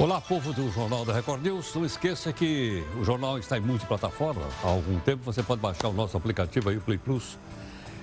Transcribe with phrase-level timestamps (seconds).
[0.00, 1.74] Olá, povo do Jornal da Record News.
[1.74, 4.42] Não esqueça que o jornal está em multiplataforma.
[4.62, 7.36] Há algum tempo você pode baixar o nosso aplicativo aí, o Play Plus,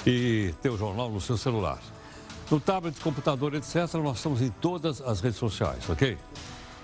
[0.05, 1.79] e ter o jornal no seu celular.
[2.51, 6.17] No tablet, computador, etc., nós estamos em todas as redes sociais, ok?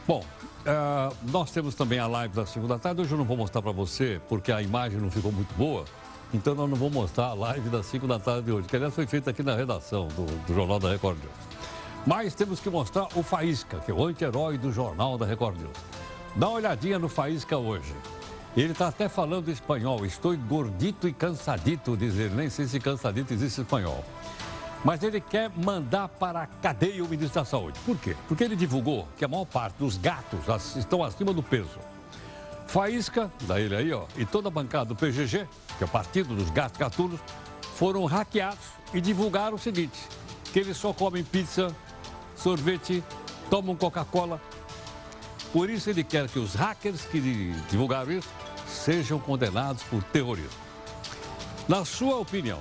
[0.08, 0.24] Bom,
[0.62, 3.02] uh, nós temos também a live da segunda tarde.
[3.02, 5.84] Hoje eu não vou mostrar para você, porque a imagem não ficou muito boa.
[6.34, 9.06] Então, nós não vamos mostrar a live da segunda tarde de hoje, que aliás foi
[9.06, 11.51] feita aqui na redação do, do Jornal da Record News.
[12.06, 15.78] Mas temos que mostrar o Faísca, que é o anti-herói do Jornal da Record News.
[16.36, 17.94] Dá uma olhadinha no Faísca hoje.
[18.58, 20.04] Ele está até falando espanhol.
[20.06, 22.36] Estou gordito e cansadito, diz ele.
[22.36, 24.04] Nem sei se cansadito existe espanhol.
[24.84, 27.80] Mas ele quer mandar para a cadeia o ministro da Saúde.
[27.86, 28.16] Por quê?
[28.28, 30.40] Porque ele divulgou que a maior parte dos gatos
[30.76, 31.80] estão acima do peso.
[32.66, 36.34] Faísca, da ele aí, ó, e toda a bancada do PGG, que é o Partido
[36.34, 37.20] dos Gatos Gatunos,
[37.76, 40.00] foram hackeados e divulgaram o seguinte,
[40.52, 41.76] que eles só comem pizza,
[42.42, 43.04] sorvete,
[43.50, 44.42] tomam Coca-Cola.
[45.54, 47.20] Por isso ele quer que os hackers que
[47.70, 48.30] divulgaram isso
[48.68, 50.50] sejam condenados por terrorismo.
[51.68, 52.60] Na sua opinião,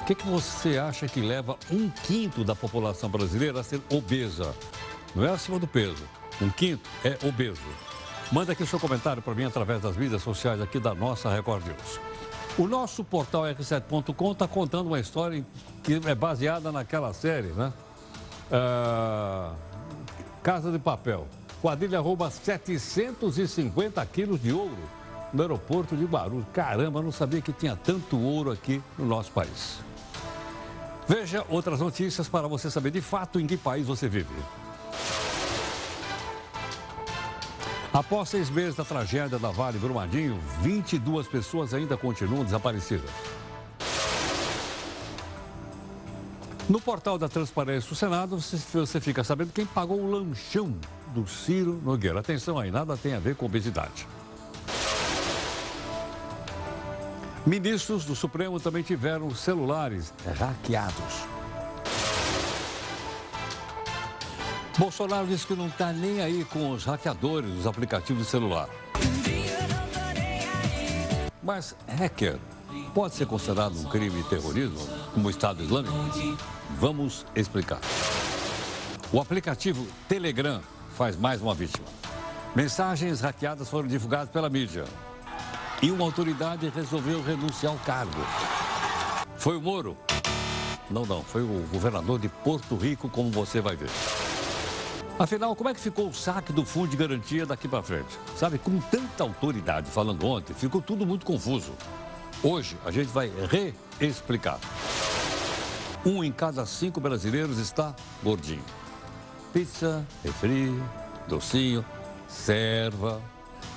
[0.00, 4.54] o que, que você acha que leva um quinto da população brasileira a ser obesa?
[5.14, 6.02] Não é acima do peso.
[6.40, 7.60] Um quinto é obeso.
[8.32, 12.00] Manda aqui seu comentário para mim através das mídias sociais aqui da nossa Record News.
[12.58, 15.44] O nosso portal R7.com está contando uma história
[15.82, 17.72] que é baseada naquela série, né?
[18.52, 19.54] Ah,
[20.42, 21.26] Casa de Papel.
[21.62, 24.76] Quadrilha rouba 750 quilos de ouro
[25.32, 26.44] no aeroporto de Guarulhos.
[26.52, 29.80] Caramba, não sabia que tinha tanto ouro aqui no nosso país.
[31.08, 34.34] Veja outras notícias para você saber de fato em que país você vive.
[37.92, 43.10] Após seis meses da tragédia da Vale Brumadinho, 22 pessoas ainda continuam desaparecidas.
[46.68, 50.74] No portal da Transparência do Senado, você fica sabendo quem pagou o lanchão
[51.08, 52.20] do Ciro Nogueira.
[52.20, 54.06] Atenção aí, nada tem a ver com obesidade.
[57.44, 61.26] Ministros do Supremo também tiveram celulares hackeados.
[64.78, 68.68] Bolsonaro disse que não está nem aí com os hackeadores dos aplicativos de celular.
[71.42, 72.38] Mas hacker
[72.94, 74.78] pode ser considerado um crime terrorismo,
[75.12, 75.94] como o Estado Islâmico?
[76.78, 77.80] Vamos explicar.
[79.12, 80.60] O aplicativo Telegram
[80.96, 81.86] faz mais uma vítima.
[82.54, 84.84] Mensagens hackeadas foram divulgadas pela mídia.
[85.82, 88.20] E uma autoridade resolveu renunciar ao cargo.
[89.36, 89.96] Foi o Moro?
[90.90, 93.90] Não, não, foi o governador de Porto Rico, como você vai ver.
[95.18, 98.18] Afinal, como é que ficou o saque do fundo de garantia daqui para frente?
[98.36, 101.72] Sabe, com tanta autoridade falando ontem, ficou tudo muito confuso.
[102.42, 103.30] Hoje a gente vai
[104.02, 104.58] reexplicar.
[106.04, 108.64] Um em cada cinco brasileiros está gordinho.
[109.52, 110.82] Pizza, refri,
[111.28, 111.84] docinho,
[112.28, 113.22] serva.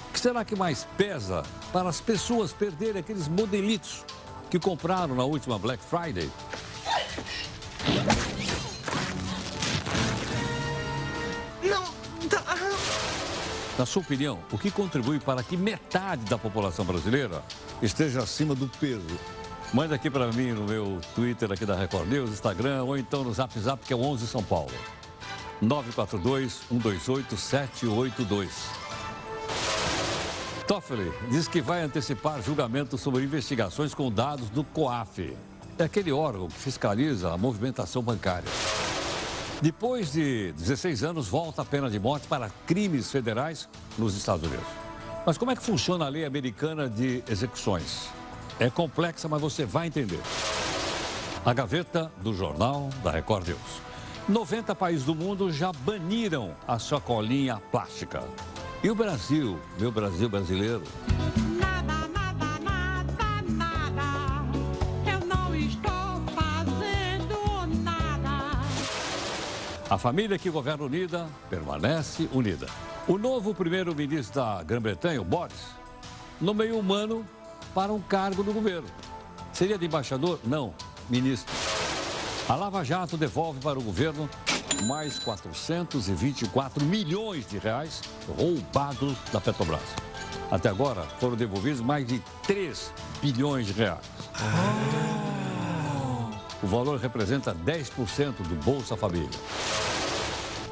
[0.10, 4.04] O que será que mais pesa para as pessoas perderem aqueles modelitos
[4.50, 6.32] que compraram na última Black Friday?
[11.62, 11.84] Não,
[12.30, 12.44] tá.
[13.78, 17.44] Na sua opinião, o que contribui para que metade da população brasileira
[17.84, 19.20] esteja acima do peso
[19.76, 23.34] Manda aqui para mim no meu Twitter aqui da Record News, Instagram ou então no
[23.34, 24.72] Zap Zap que é o 11 São Paulo.
[25.62, 28.70] 942 128 782.
[30.66, 35.36] Toffoli diz que vai antecipar julgamento sobre investigações com dados do COAF.
[35.78, 38.48] É aquele órgão que fiscaliza a movimentação bancária.
[39.62, 44.68] Depois de 16 anos, volta a pena de morte para crimes federais nos Estados Unidos.
[45.26, 48.08] Mas como é que funciona a lei americana de execuções?
[48.60, 50.22] É complexa, mas você vai entender.
[51.46, 53.82] A gaveta do jornal da Record News.
[54.30, 58.24] 90 países do mundo já baniram a sacolinha plástica.
[58.82, 60.84] E o Brasil, meu Brasil brasileiro?
[61.60, 64.60] Nada, nada, nada, nada.
[65.06, 68.58] Eu não estou fazendo nada.
[69.90, 72.68] A família que governa unida permanece unida.
[73.06, 75.76] O novo primeiro-ministro da Grã-Bretanha, o Boris,
[76.40, 77.28] nomeou humano
[77.76, 78.88] para um cargo no governo.
[79.52, 80.40] Seria de embaixador?
[80.46, 80.74] Não,
[81.10, 81.54] ministro.
[82.48, 84.30] A Lava Jato devolve para o governo
[84.86, 88.02] mais 424 milhões de reais
[88.38, 89.82] roubados da Petrobras.
[90.50, 94.06] Até agora foram devolvidos mais de 3 bilhões de reais.
[96.64, 99.30] O valor representa 10% do Bolsa Família.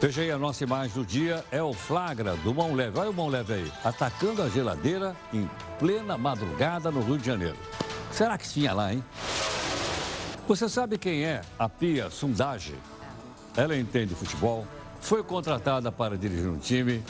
[0.03, 2.99] Veja aí a nossa imagem do dia, é o flagra do Mão Leve.
[2.99, 7.55] Olha o Mão Leve aí, atacando a geladeira em plena madrugada no Rio de Janeiro.
[8.11, 9.01] Será que tinha lá, hein?
[10.45, 12.75] Você sabe quem é a Pia Sundage?
[13.55, 14.67] Ela entende futebol,
[14.99, 17.01] foi contratada para dirigir um time.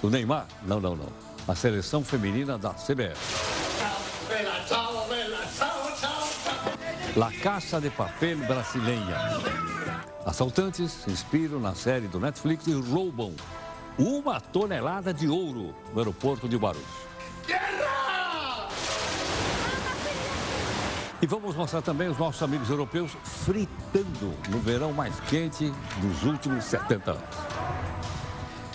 [0.00, 0.46] O Neymar?
[0.64, 1.08] Não, não, não.
[1.48, 3.18] A seleção feminina da CBF.
[7.16, 9.71] La Caça de Papel Brasileira.
[10.24, 13.34] Assaltantes se inspiram na série do Netflix e roubam
[13.98, 16.86] uma tonelada de ouro no aeroporto de Guarulhos.
[21.20, 26.64] E vamos mostrar também os nossos amigos europeus fritando no verão mais quente dos últimos
[26.64, 27.36] 70 anos.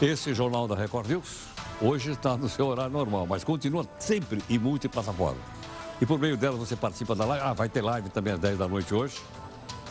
[0.01, 1.45] Esse Jornal da Record News
[1.81, 5.39] hoje está no seu horário normal, mas continua sempre em multiplataforma.
[5.99, 7.45] E por meio dela você participa da live.
[7.45, 9.17] Ah, vai ter live também às 10 da noite hoje.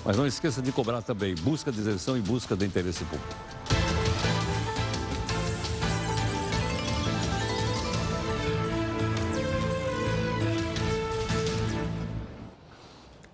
[0.06, 3.34] Mas não esqueça de cobrar também busca de isenção e busca de interesse público.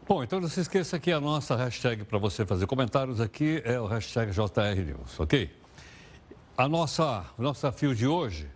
[0.08, 3.78] Bom, então não se esqueça que a nossa hashtag para você fazer comentários aqui é
[3.78, 5.50] o hashtag JR News, ok?
[6.56, 8.46] A nossa, nosso desafio de hoje,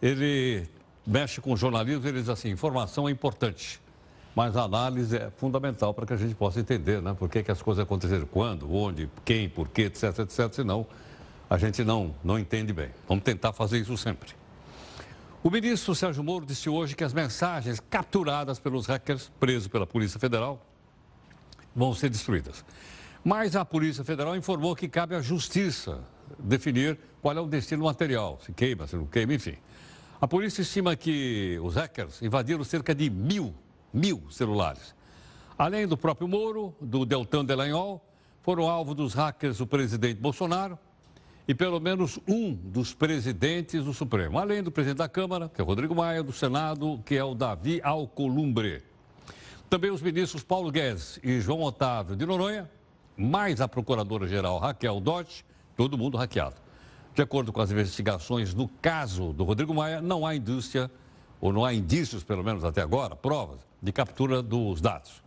[0.00, 0.68] ele
[1.04, 3.80] mexe com jornalismo, ele diz assim, informação é importante,
[4.36, 7.16] mas a análise é fundamental para que a gente possa entender, né?
[7.18, 10.86] Por que, que as coisas aconteceram, quando, onde, quem, por quê, etc, etc, senão
[11.48, 12.90] a gente não, não entende bem.
[13.08, 14.34] Vamos tentar fazer isso sempre.
[15.42, 20.20] O ministro Sérgio Moro disse hoje que as mensagens capturadas pelos hackers presos pela Polícia
[20.20, 20.60] Federal
[21.74, 22.62] vão ser destruídas.
[23.24, 26.00] Mas a Polícia Federal informou que cabe à Justiça
[26.38, 29.54] definir qual é o destino material, se queima, se não queima, enfim.
[30.20, 33.54] A polícia estima que os hackers invadiram cerca de mil,
[33.96, 34.94] mil celulares.
[35.58, 38.06] Além do próprio Moro, do Deltan Delanhol,
[38.42, 40.78] foram alvo dos hackers o presidente Bolsonaro
[41.48, 44.38] e pelo menos um dos presidentes do Supremo.
[44.38, 47.34] Além do presidente da Câmara, que é o Rodrigo Maia, do Senado, que é o
[47.34, 48.84] Davi Alcolumbre.
[49.70, 52.70] Também os ministros Paulo Guedes e João Otávio de Noronha,
[53.16, 55.44] mais a procuradora-geral Raquel Dodge,
[55.74, 56.56] todo mundo hackeado.
[57.14, 60.90] De acordo com as investigações no caso do Rodrigo Maia, não há indústria,
[61.40, 65.22] ou não há indícios, pelo menos até agora, provas de captura dos dados.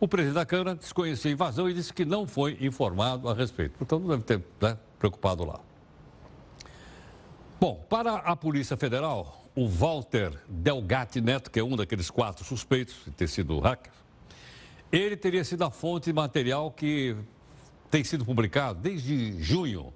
[0.00, 3.78] O presidente da Câmara desconhecia a invasão e disse que não foi informado a respeito.
[3.78, 5.60] Portanto, não deve ter né, preocupado lá.
[7.60, 12.94] Bom, para a Polícia Federal, o Walter Delgatti Neto, que é um daqueles quatro suspeitos
[13.04, 13.92] de ter sido hacker,
[14.92, 17.16] ele teria sido a fonte de material que
[17.90, 19.92] tem sido publicado desde junho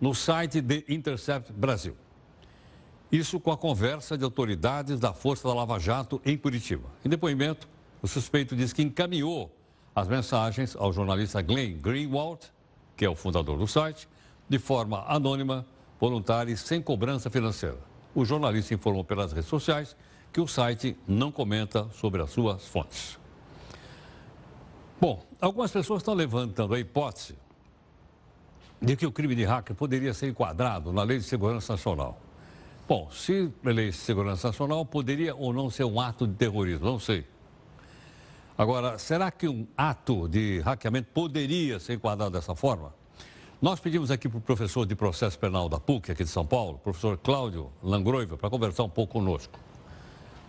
[0.00, 1.96] no site The Intercept Brasil.
[3.10, 6.88] Isso com a conversa de autoridades da Força da Lava Jato em Curitiba.
[7.04, 7.68] Em depoimento,
[8.00, 9.54] o suspeito diz que encaminhou
[9.94, 12.40] as mensagens ao jornalista Glenn Greenwald,
[12.96, 14.08] que é o fundador do site,
[14.48, 15.66] de forma anônima,
[15.98, 19.96] voluntária e sem cobrança financeira o jornalista informou pelas redes sociais
[20.32, 23.18] que o site não comenta sobre as suas fontes.
[25.00, 27.36] Bom, algumas pessoas estão levantando a hipótese
[28.80, 32.18] de que o crime de hacker poderia ser enquadrado na Lei de Segurança Nacional.
[32.90, 36.86] Bom, se a Lei de Segurança Nacional poderia ou não ser um ato de terrorismo,
[36.86, 37.24] não sei.
[38.58, 42.92] Agora, será que um ato de hackeamento poderia ser enquadrado dessa forma?
[43.62, 46.78] Nós pedimos aqui para o professor de processo penal da PUC, aqui de São Paulo,
[46.78, 49.56] professor Cláudio Langroiva, para conversar um pouco conosco.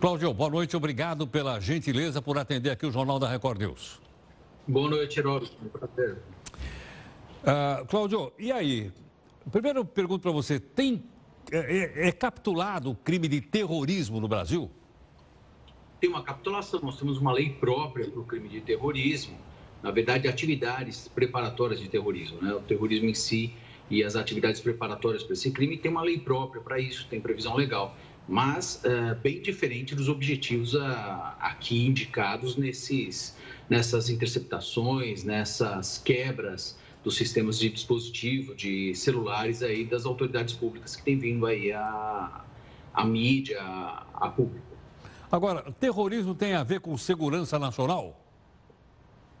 [0.00, 4.00] Cláudio, boa noite, obrigado pela gentileza por atender aqui o Jornal da Record News.
[4.66, 6.18] Boa noite, um prazer.
[7.44, 8.90] Uh, Cláudio, e aí?
[9.52, 11.04] Primeiro eu pergunto para você, tem,
[11.52, 14.70] é, é, é capitulado o crime de terrorismo no Brasil?
[16.00, 19.36] Tem uma capitulação, nós temos uma lei própria para o crime de terrorismo,
[19.82, 22.40] na verdade, atividades preparatórias de terrorismo.
[22.40, 22.54] Né?
[22.54, 23.52] O terrorismo em si
[23.90, 27.54] e as atividades preparatórias para esse crime tem uma lei própria para isso, tem previsão
[27.54, 27.94] legal,
[28.26, 33.36] mas é, bem diferente dos objetivos a, ah, aqui indicados nesses,
[33.68, 41.02] nessas interceptações, nessas quebras dos sistemas de dispositivo, de celulares aí das autoridades públicas que
[41.02, 42.44] tem vindo aí a,
[42.94, 44.66] a mídia, a, a público.
[45.30, 48.22] Agora, terrorismo tem a ver com segurança nacional?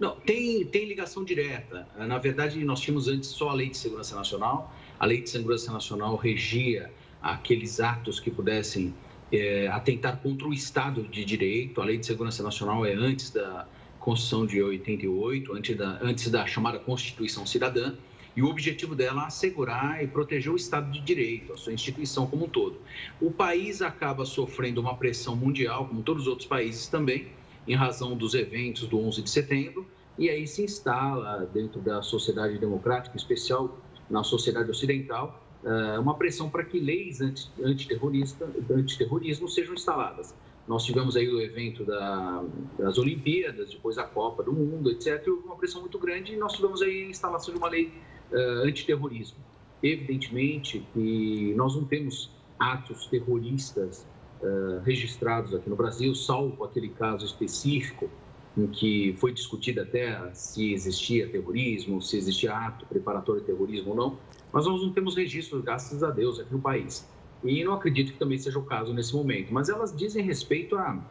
[0.00, 1.86] Não, tem, tem ligação direta.
[1.96, 4.74] Na verdade, nós tínhamos antes só a Lei de Segurança Nacional.
[4.98, 6.90] A Lei de Segurança Nacional regia
[7.22, 8.92] aqueles atos que pudessem
[9.30, 11.80] é, atentar contra o Estado de Direito.
[11.80, 13.68] A Lei de Segurança Nacional é antes da
[14.02, 17.94] Constituição de 88, antes da, antes da chamada Constituição Cidadã.
[18.34, 22.26] E o objetivo dela é assegurar e proteger o Estado de Direito, a sua instituição
[22.26, 22.78] como um todo.
[23.20, 27.28] O país acaba sofrendo uma pressão mundial, como todos os outros países também,
[27.68, 29.86] em razão dos eventos do 11 de setembro,
[30.18, 33.78] e aí se instala dentro da sociedade democrática, em especial
[34.08, 40.34] na sociedade ocidental, eh, uma pressão para que leis antiterrorismo sejam instaladas.
[40.66, 42.44] Nós tivemos aí o evento da,
[42.78, 45.26] das Olimpíadas, depois a Copa do Mundo, etc.
[45.44, 47.92] Uma pressão muito grande e nós tivemos aí a instalação de uma lei
[48.30, 49.38] uh, antiterrorismo.
[49.82, 54.06] Evidentemente que nós não temos atos terroristas
[54.40, 58.08] uh, registrados aqui no Brasil, salvo aquele caso específico
[58.56, 63.96] em que foi discutido até se existia terrorismo, se existia ato preparatório de terrorismo ou
[63.96, 64.18] não,
[64.52, 67.06] mas nós não temos registros, graças a Deus, aqui no país.
[67.44, 71.02] E não acredito que também seja o caso nesse momento, mas elas dizem respeito à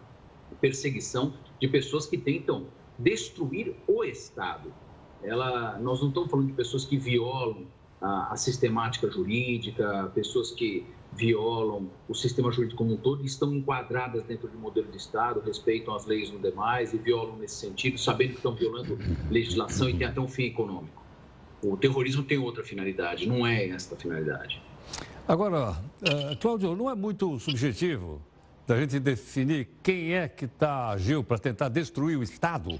[0.60, 4.72] perseguição de pessoas que tentam destruir o Estado.
[5.24, 7.66] Ela, nós não estamos falando de pessoas que violam
[8.02, 14.24] a, a sistemática jurídica, pessoas que violam o sistema jurídico como um todo estão enquadradas
[14.24, 18.30] dentro do modelo de Estado, respeitam as leis no demais e violam nesse sentido, sabendo
[18.30, 18.98] que estão violando
[19.30, 21.02] legislação e tem até um fim econômico.
[21.62, 24.62] O terrorismo tem outra finalidade, não é esta finalidade.
[25.32, 28.22] Agora, uh, Cláudio, não é muito subjetivo
[28.68, 32.78] da gente definir quem é que tá, agiu para tentar destruir o Estado?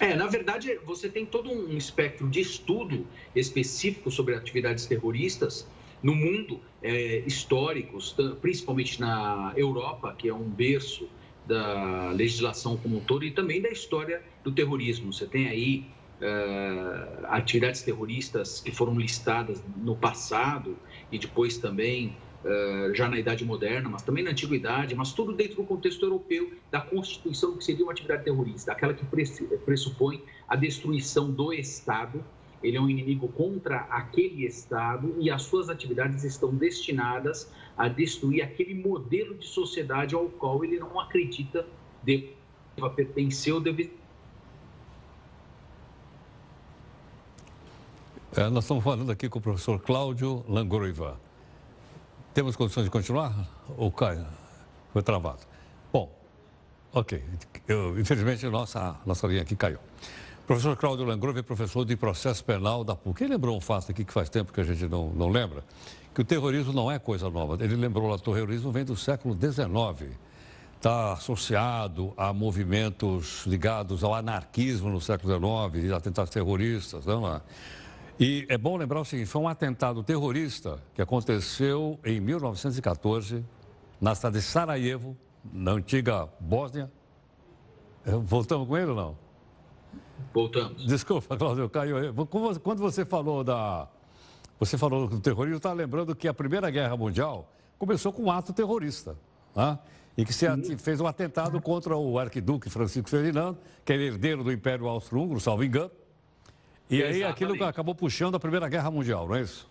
[0.00, 5.68] É, na verdade, você tem todo um espectro de estudo específico sobre atividades terroristas
[6.02, 11.08] no mundo é, históricos, principalmente na Europa, que é um berço
[11.46, 15.12] da legislação como um todo, e também da história do terrorismo.
[15.12, 15.84] Você tem aí
[16.22, 20.78] uh, atividades terroristas que foram listadas no passado
[21.10, 25.56] e depois também uh, já na Idade Moderna, mas também na Antiguidade, mas tudo dentro
[25.56, 29.04] do contexto europeu da Constituição que seria uma atividade terrorista, aquela que
[29.64, 32.24] pressupõe a destruição do Estado
[32.62, 38.42] ele é um inimigo contra aquele Estado e as suas atividades estão destinadas a destruir
[38.42, 41.66] aquele modelo de sociedade ao qual ele não acredita
[42.02, 43.90] deva pertencer ou deve.
[48.34, 51.20] É, nós estamos falando aqui com o professor Cláudio Langroiva.
[52.32, 53.46] Temos condições de continuar?
[53.76, 54.24] Ou cai?
[54.90, 55.40] Foi travado.
[55.92, 56.10] Bom,
[56.94, 57.22] ok.
[57.68, 59.78] Eu, infelizmente, nossa, nossa linha aqui caiu.
[60.46, 63.22] Professor Cláudio Langrove é professor de processo penal da PUC.
[63.22, 65.62] Ele lembrou um fato aqui que faz tempo que a gente não, não lembra,
[66.14, 67.62] que o terrorismo não é coisa nova.
[67.62, 70.16] Ele lembrou lá, o terrorismo vem do século XIX.
[70.76, 77.04] Está associado a movimentos ligados ao anarquismo no século XIX, e atentados terroristas.
[77.04, 77.42] Não é?
[78.18, 83.44] E é bom lembrar o seguinte: foi um atentado terrorista que aconteceu em 1914,
[84.00, 85.16] na cidade de Sarajevo,
[85.52, 86.90] na antiga Bósnia.
[88.04, 89.18] Voltamos com ele ou não?
[90.32, 90.86] Voltamos.
[90.86, 92.14] Desculpa, Cláudio Caio.
[92.62, 93.88] Quando você falou da.
[94.58, 98.52] Você falou do terrorismo, está lembrando que a Primeira Guerra Mundial começou com um ato
[98.52, 99.16] terrorista.
[99.56, 99.78] Né?
[100.16, 100.46] E que se
[100.78, 105.64] fez um atentado contra o arquiduque Francisco Ferdinando, que é herdeiro do Império Austro-Húngaro, salvo
[105.64, 105.90] engano.
[106.90, 107.24] E Exatamente.
[107.24, 109.70] aí aquilo acabou puxando a Primeira Guerra Mundial, não é isso?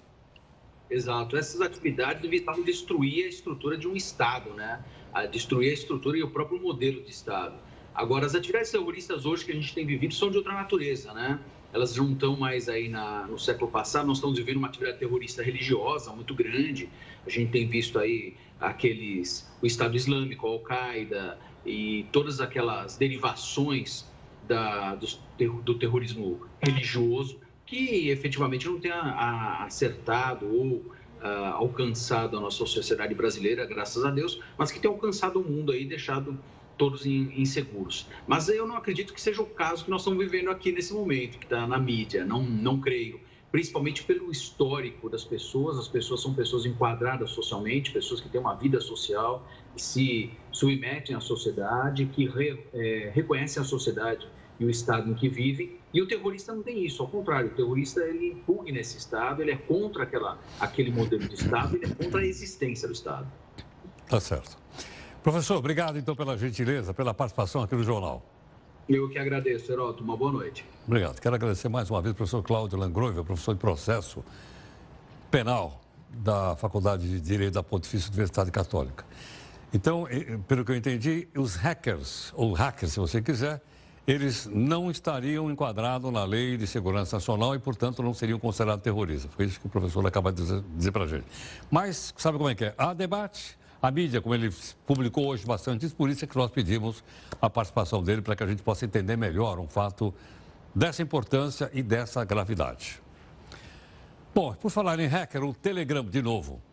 [0.89, 1.37] Exato.
[1.37, 4.83] Essas atividades visavam destruir a estrutura de um Estado, né?
[5.13, 7.55] A destruir a estrutura e o próprio modelo de Estado.
[7.95, 11.39] Agora, as atividades terroristas hoje que a gente tem vivido são de outra natureza, né?
[11.73, 15.41] Elas não estão mais aí na, no século passado, nós estamos vivendo uma atividade terrorista
[15.41, 16.89] religiosa muito grande.
[17.25, 24.05] A gente tem visto aí aqueles, o Estado Islâmico, a Al-Qaeda e todas aquelas derivações
[24.47, 25.07] da, do,
[25.61, 32.65] do, terrorismo religioso que efetivamente não tem a, a, acertado ou a, alcançado a nossa
[32.65, 36.37] sociedade brasileira, graças a Deus, mas que tem alcançado o mundo aí, deixado
[36.77, 38.07] todos inseguros.
[38.27, 41.37] Mas eu não acredito que seja o caso que nós estamos vivendo aqui nesse momento,
[41.37, 43.19] que está na mídia, não, não creio.
[43.51, 48.55] Principalmente pelo histórico das pessoas, as pessoas são pessoas enquadradas socialmente, pessoas que têm uma
[48.55, 54.25] vida social, que se submetem à sociedade, que re, é, reconhecem a sociedade
[54.57, 55.77] e o estado em que vivem.
[55.93, 59.51] E o terrorista não tem isso, ao contrário, o terrorista ele impugna esse estado, ele
[59.51, 63.29] é contra aquela, aquele modelo de estado, ele é contra a existência do estado.
[64.07, 64.57] Tá certo.
[65.21, 68.25] Professor, obrigado então pela gentileza, pela participação aqui no jornal.
[68.93, 70.03] Eu que agradeço, Heroto.
[70.03, 70.65] Uma boa noite.
[70.85, 71.21] Obrigado.
[71.21, 74.21] Quero agradecer mais uma vez ao professor Cláudio Langrove, professor de processo
[75.29, 75.79] penal
[76.09, 79.05] da Faculdade de Direito da Pontifícia Universidade Católica.
[79.73, 80.05] Então,
[80.45, 83.61] pelo que eu entendi, os hackers, ou hackers, se você quiser,
[84.05, 89.33] eles não estariam enquadrados na Lei de Segurança Nacional e, portanto, não seriam considerados terroristas.
[89.33, 91.25] Foi isso que o professor acaba de dizer, dizer para a gente.
[91.69, 92.75] Mas, sabe como é que é?
[92.77, 94.53] Há debate, a mídia, como ele
[94.85, 97.03] publicou hoje bastante isso, por isso é que nós pedimos
[97.41, 100.13] a participação dele para que a gente possa entender melhor um fato
[100.75, 103.01] dessa importância e dessa gravidade.
[104.35, 106.61] Bom, por falar em hacker, o Telegram de novo.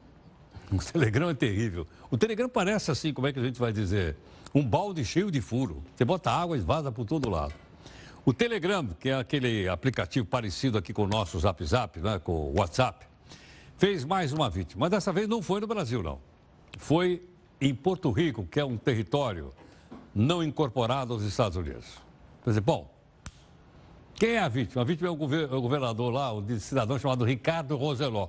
[0.70, 1.86] O Telegram é terrível.
[2.10, 4.16] O Telegram parece assim, como é que a gente vai dizer?
[4.54, 5.82] Um balde cheio de furo.
[5.96, 7.54] Você bota água e vaza por todo lado.
[8.22, 12.32] O Telegram, que é aquele aplicativo parecido aqui com o nosso Zap Zap, né, com
[12.32, 13.06] o WhatsApp,
[13.78, 14.80] fez mais uma vítima.
[14.80, 16.27] Mas dessa vez não foi no Brasil, não
[16.76, 17.22] foi
[17.60, 19.52] em Porto Rico, que é um território
[20.14, 21.98] não incorporado aos Estados Unidos.
[22.44, 22.90] Quer dizer, bom,
[24.14, 24.82] Quem é a vítima?
[24.82, 28.28] A vítima é o, gover- é o governador lá, o de- cidadão chamado Ricardo Roseló.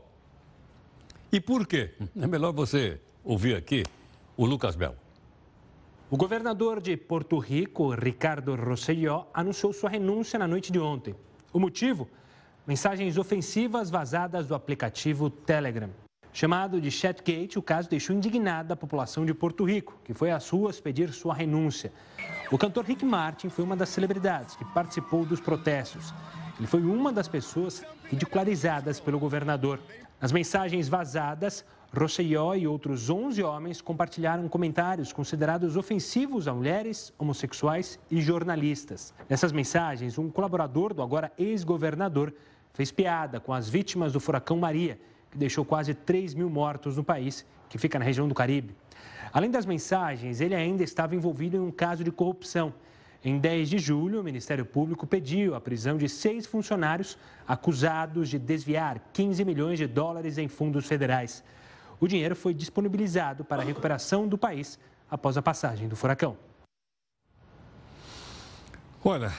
[1.31, 1.95] E por quê?
[2.19, 3.83] É melhor você ouvir aqui
[4.37, 4.95] o Lucas Belo.
[6.11, 11.15] O governador de Porto Rico, Ricardo Rosselló, anunciou sua renúncia na noite de ontem.
[11.51, 12.07] O motivo?
[12.67, 15.89] Mensagens ofensivas vazadas do aplicativo Telegram.
[16.39, 20.47] Chamado de Chatgate, o caso deixou indignada a população de Porto Rico, que foi às
[20.49, 21.91] ruas pedir sua renúncia.
[22.49, 26.13] O cantor Rick Martin foi uma das celebridades que participou dos protestos.
[26.57, 29.81] Ele foi uma das pessoas ridicularizadas pelo governador.
[30.21, 37.99] Nas mensagens vazadas, Rosselló e outros 11 homens compartilharam comentários considerados ofensivos a mulheres, homossexuais
[38.09, 39.13] e jornalistas.
[39.27, 42.33] Nessas mensagens, um colaborador do agora ex-governador
[42.73, 44.97] fez piada com as vítimas do furacão Maria,
[45.31, 48.75] que deixou quase 3 mil mortos no país, que fica na região do Caribe.
[49.31, 52.73] Além das mensagens, ele ainda estava envolvido em um caso de corrupção.
[53.23, 57.17] Em 10 de julho, o Ministério Público pediu a prisão de seis funcionários
[57.47, 61.43] acusados de desviar 15 milhões de dólares em fundos federais.
[61.99, 64.79] O dinheiro foi disponibilizado para a recuperação do país
[65.11, 66.37] após a passagem do furacão.
[69.03, 69.31] Olha,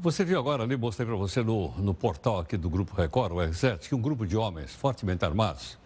[0.00, 3.36] você viu agora ali, mostrei para você no, no portal aqui do Grupo Record, o
[3.36, 5.78] R7, que um grupo de homens fortemente armados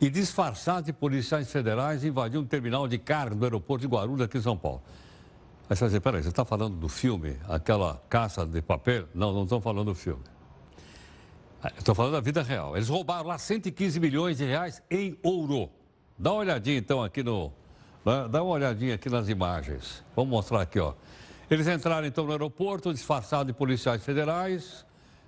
[0.00, 4.36] e disfarçados de policiais federais invadiu um terminal de carga do aeroporto de Guarulhos, aqui
[4.36, 4.82] em São Paulo.
[5.68, 9.06] Aí você vai dizer, peraí, você está falando do filme, aquela caça de papel?
[9.14, 10.22] Não, não estou falando do filme.
[11.76, 12.76] Estou falando da vida real.
[12.76, 15.70] Eles roubaram lá 115 milhões de reais em ouro.
[16.18, 17.52] Dá uma olhadinha então aqui no.
[18.04, 20.04] né, Dá uma olhadinha aqui nas imagens.
[20.14, 20.94] Vamos mostrar aqui, ó.
[21.50, 24.84] Eles entraram então no aeroporto, disfarçados de policiais federais.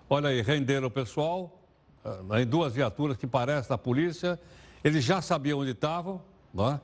[0.08, 1.58] Olha aí, renderam o pessoal
[2.04, 4.38] ah, em duas viaturas que parecem da polícia.
[4.84, 6.20] Eles já sabiam onde estavam,
[6.52, 6.80] né?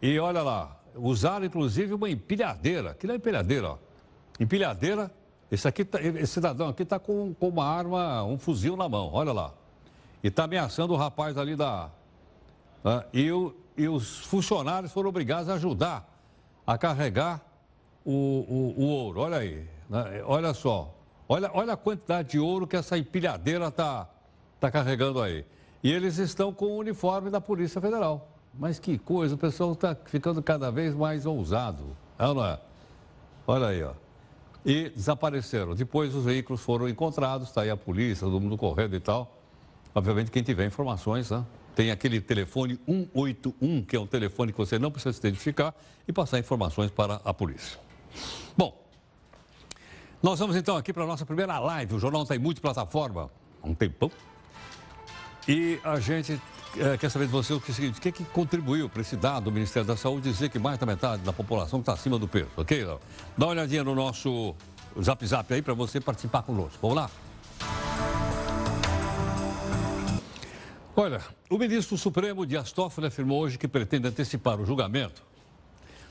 [0.00, 2.92] E olha lá, usaram inclusive uma empilhadeira.
[2.92, 3.78] Aquilo é empilhadeira, ó.
[4.38, 5.10] Empilhadeira.
[5.50, 9.10] Esse, aqui, tá- esse cidadão aqui está com, com uma arma, um fuzil na mão,
[9.12, 9.52] olha lá.
[10.22, 11.90] E está ameaçando o rapaz ali da.
[12.84, 13.04] né?
[13.12, 16.08] E, o- e os funcionários foram obrigados a ajudar
[16.66, 17.42] a carregar
[18.04, 19.20] o, o- o ouro.
[19.20, 20.22] Olha aí, né?
[20.24, 20.94] olha só.
[21.28, 24.08] Olha, olha a quantidade de ouro que essa empilhadeira está
[24.58, 25.44] tá carregando aí.
[25.82, 28.28] E eles estão com o uniforme da Polícia Federal.
[28.58, 31.96] Mas que coisa, o pessoal está ficando cada vez mais ousado.
[32.18, 32.58] É ou não é?
[33.46, 33.92] Olha aí, ó.
[34.66, 35.74] E desapareceram.
[35.74, 39.38] Depois os veículos foram encontrados, está aí a polícia, todo mundo correndo e tal.
[39.94, 41.44] Obviamente, quem tiver informações, né?
[41.74, 45.74] Tem aquele telefone 181, que é um telefone que você não precisa se identificar
[46.06, 47.78] e passar informações para a polícia.
[48.56, 48.80] Bom,
[50.22, 51.94] nós vamos então aqui para a nossa primeira live.
[51.94, 53.30] O jornal está em multiplataforma
[53.62, 54.10] há um tempão.
[55.48, 56.40] E a gente
[56.76, 59.44] eh, quer saber de você o é seguinte: o que, que contribuiu para esse dado
[59.44, 62.50] do Ministério da Saúde dizer que mais da metade da população está acima do peso,
[62.56, 62.84] ok?
[62.84, 62.98] Dá
[63.46, 64.54] uma olhadinha no nosso
[65.02, 66.78] zap zap aí para você participar conosco.
[66.82, 67.10] Vamos lá?
[70.94, 75.29] Olha, o ministro Supremo Dias Toffoli afirmou hoje que pretende antecipar o julgamento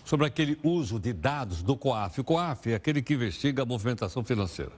[0.10, 2.22] sobre aquele uso de dados do COAF.
[2.22, 4.72] O COAF é aquele que investiga a movimentação financeira.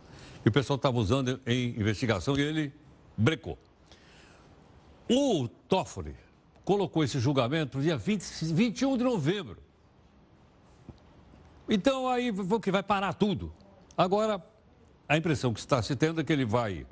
[0.45, 2.73] E o pessoal estava usando em investigação e ele
[3.15, 3.57] brecou.
[5.09, 6.17] O Toffoli
[6.65, 8.21] colocou esse julgamento no dia 20,
[8.53, 9.57] 21 de novembro.
[11.69, 13.53] Então aí que vai parar tudo.
[13.97, 14.45] Agora,
[15.07, 16.85] a impressão que está se tendo é que ele vai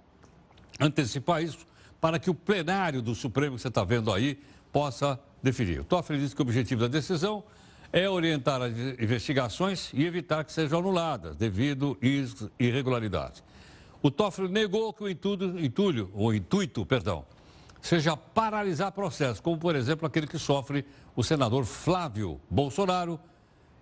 [0.79, 1.67] antecipar isso
[1.99, 5.81] para que o plenário do Supremo que você está vendo aí possa definir.
[5.81, 7.43] O Toffoli disse que o objetivo da decisão
[7.91, 13.43] é orientar as investigações e evitar que sejam anuladas devido às irregularidades.
[14.01, 17.25] O Toffoli negou que o intuito, o intuito, perdão,
[17.81, 23.19] seja paralisar processos, como por exemplo aquele que sofre o senador Flávio Bolsonaro,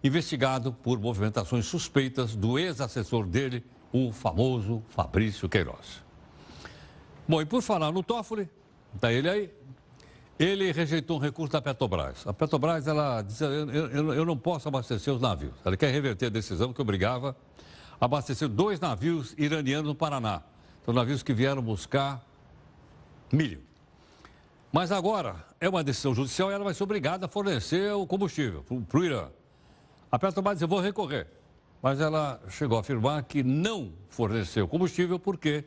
[0.03, 6.03] investigado por movimentações suspeitas do ex-assessor dele, o famoso Fabrício Queiroz.
[7.27, 8.49] Bom, e por falar no Toffoli,
[8.95, 9.53] está ele aí,
[10.39, 12.25] ele rejeitou um recurso da Petrobras.
[12.27, 15.53] A Petrobras, ela disse, eu, eu- eu não posso abastecer os navios.
[15.65, 17.35] Ela quer reverter a decisão que obrigava
[17.99, 20.41] a abastecer dois navios iranianos no Paraná.
[20.85, 22.23] São navios que vieram buscar
[23.31, 23.61] milho.
[24.71, 28.63] Mas agora é uma decisão judicial e ela vai ser obrigada a fornecer o combustível
[28.87, 29.29] para o Irã.
[30.11, 31.27] A Petrobras disse, eu vou recorrer.
[31.81, 35.63] Mas ela chegou a afirmar que não forneceu combustível porque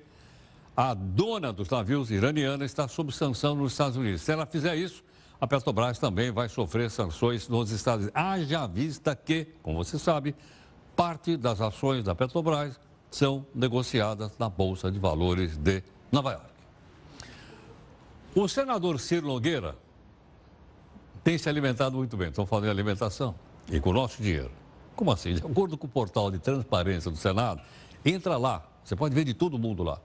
[0.76, 4.22] a dona dos navios iraniana está sob sanção nos Estados Unidos.
[4.22, 5.04] Se ela fizer isso,
[5.40, 8.20] a Petrobras também vai sofrer sanções nos Estados Unidos.
[8.20, 10.34] Haja vista que, como você sabe,
[10.94, 12.78] parte das ações da Petrobras
[13.10, 16.46] são negociadas na Bolsa de Valores de Nova York.
[18.34, 19.76] O senador Ciro Nogueira
[21.24, 22.28] tem se alimentado muito bem.
[22.28, 23.34] Estão falando em alimentação
[23.70, 24.52] e com o nosso dinheiro.
[24.94, 25.34] Como assim?
[25.34, 27.60] De acordo com o portal de transparência do Senado,
[28.04, 30.00] entra lá Você pode ver de todo mundo lá.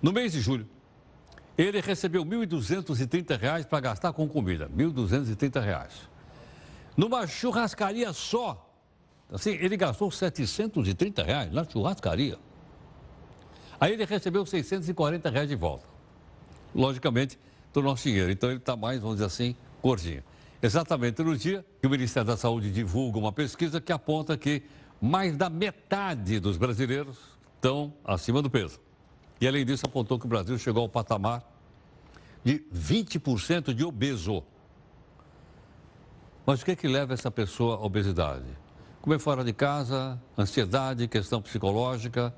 [0.00, 0.68] No mês de julho,
[1.56, 4.66] ele recebeu R$ 1.230 para gastar com comida.
[4.66, 5.88] R$ 1.230.
[6.96, 8.64] Numa churrascaria só.
[9.30, 12.38] Assim, ele gastou 730 reais na churrascaria.
[13.80, 15.86] Aí ele recebeu 640 reais de volta.
[16.74, 17.38] Logicamente,
[17.72, 18.30] do nosso dinheiro.
[18.30, 20.22] Então ele está mais, vamos dizer assim, gordinho.
[20.62, 24.62] Exatamente no dia que o Ministério da Saúde divulga uma pesquisa que aponta que
[25.00, 27.16] mais da metade dos brasileiros
[27.54, 28.80] estão acima do peso.
[29.40, 31.42] E além disso, apontou que o Brasil chegou ao patamar
[32.44, 34.42] de 20% de obeso.
[36.44, 38.46] Mas o que, é que leva essa pessoa à obesidade?
[39.02, 42.34] Comer fora de casa, ansiedade, questão psicológica.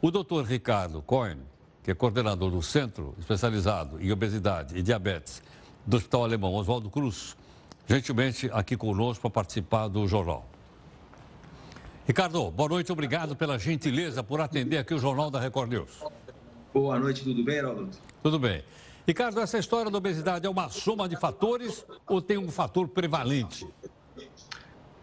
[0.00, 1.38] O doutor Ricardo Cohen,
[1.82, 5.42] que é coordenador do Centro Especializado em Obesidade e Diabetes
[5.86, 7.36] do Hospital Alemão Oswaldo Cruz,
[7.86, 10.48] gentilmente aqui conosco para participar do jornal.
[12.06, 16.04] Ricardo, boa noite, obrigado pela gentileza por atender aqui o Jornal da Record News.
[16.76, 17.88] Boa noite, tudo bem, Heraldo?
[18.22, 18.62] Tudo bem.
[19.06, 23.66] Ricardo, essa história da obesidade é uma soma de fatores ou tem um fator prevalente?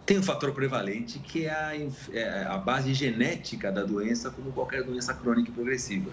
[0.06, 1.72] Tem um fator prevalente que é a,
[2.14, 6.12] é a base genética da doença, como qualquer doença crônica e progressiva.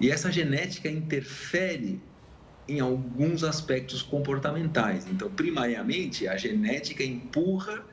[0.00, 2.00] E essa genética interfere
[2.66, 5.06] em alguns aspectos comportamentais.
[5.06, 7.84] Então, primariamente, a genética empurra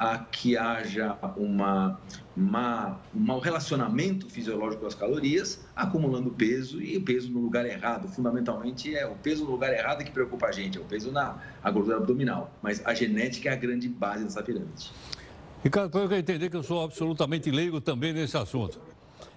[0.00, 2.00] a que haja uma,
[2.34, 8.06] uma, um relacionamento fisiológico das calorias, acumulando peso e o peso no lugar errado.
[8.08, 11.38] Fundamentalmente é o peso no lugar errado que preocupa a gente, é o peso na
[11.72, 12.52] gordura abdominal.
[12.62, 14.90] Mas a genética é a grande base dessa pirâmide.
[15.64, 18.78] Ricardo, para eu entender que eu sou absolutamente leigo também nesse assunto.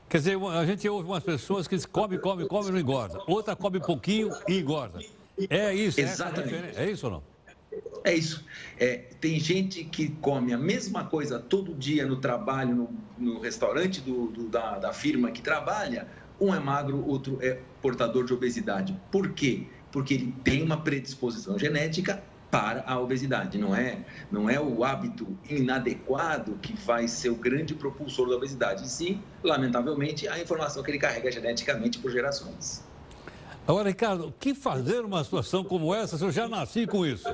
[0.10, 3.20] Quer dizer, a gente ouve umas pessoas que come, come, come e não engorda.
[3.26, 5.00] Outra come pouquinho e engorda.
[5.50, 6.78] É isso, Exatamente.
[6.78, 7.24] É, é isso ou não?
[8.04, 8.46] É isso.
[8.78, 14.02] É, tem gente que come a mesma coisa todo dia no trabalho, no, no restaurante
[14.02, 16.08] do, do, da, da firma que trabalha.
[16.44, 19.00] Um é magro, outro é portador de obesidade.
[19.10, 19.66] Por quê?
[19.94, 23.58] Porque ele tem uma predisposição genética para a obesidade.
[23.58, 28.84] Não é, não é o hábito inadequado que vai ser o grande propulsor da obesidade,
[28.84, 32.84] e sim, lamentavelmente, a informação que ele carrega geneticamente por gerações.
[33.66, 37.26] Agora, Ricardo, o que fazer numa situação como essa se eu já nasci com isso?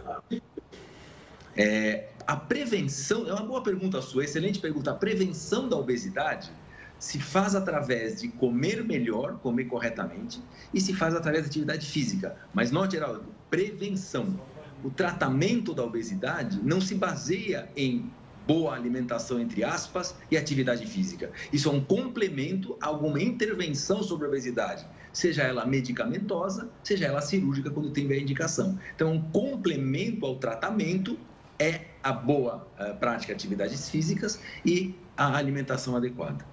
[1.57, 4.91] É, a prevenção, é uma boa pergunta sua, excelente pergunta.
[4.91, 6.51] A prevenção da obesidade
[6.99, 12.35] se faz através de comer melhor, comer corretamente, e se faz através da atividade física.
[12.53, 14.39] Mas note, Geraldo, prevenção.
[14.83, 18.11] O tratamento da obesidade não se baseia em
[18.45, 21.31] boa alimentação, entre aspas, e atividade física.
[21.51, 27.21] Isso é um complemento a alguma intervenção sobre a obesidade seja ela medicamentosa, seja ela
[27.21, 28.77] cirúrgica, quando tem a indicação.
[28.95, 31.17] Então, um complemento ao tratamento
[31.57, 36.45] é a boa uh, prática de atividades físicas e a alimentação adequada.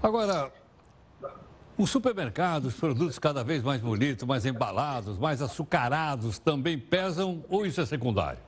[0.00, 0.52] Agora,
[1.76, 7.80] os supermercados, produtos cada vez mais bonitos, mais embalados, mais açucarados, também pesam ou isso
[7.80, 8.38] é secundário?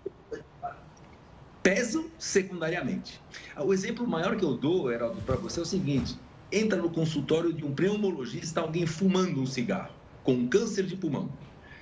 [1.61, 3.21] Pesam secundariamente.
[3.59, 6.17] O exemplo maior que eu dou, Heraldo, para você é o seguinte:
[6.53, 11.29] entra no consultório de um pneumologista alguém fumando um cigarro, com câncer de pulmão.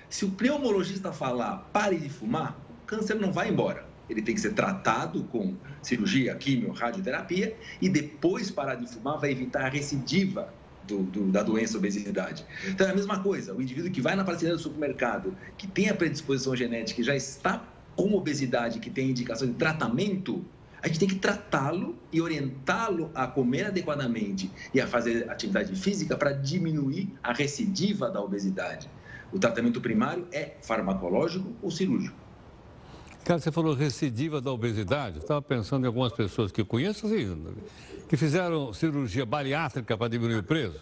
[0.08, 3.87] Se o pneumologista falar pare de fumar, o câncer não vai embora.
[4.08, 9.30] Ele tem que ser tratado com cirurgia, quimio, radioterapia e depois parar de fumar vai
[9.30, 10.52] evitar a recidiva
[10.84, 12.44] do, do, da doença obesidade.
[12.66, 15.88] Então é a mesma coisa, o indivíduo que vai na prateleira do supermercado, que tem
[15.90, 17.62] a predisposição genética e já está
[17.94, 20.44] com obesidade, que tem indicação de tratamento,
[20.80, 26.16] a gente tem que tratá-lo e orientá-lo a comer adequadamente e a fazer atividade física
[26.16, 28.88] para diminuir a recidiva da obesidade.
[29.32, 32.27] O tratamento primário é farmacológico ou cirúrgico.
[33.24, 35.16] Cara, você falou recidiva da obesidade.
[35.16, 37.46] Eu estava pensando em algumas pessoas que eu conheço assim,
[38.08, 40.80] que fizeram cirurgia bariátrica para diminuir o peso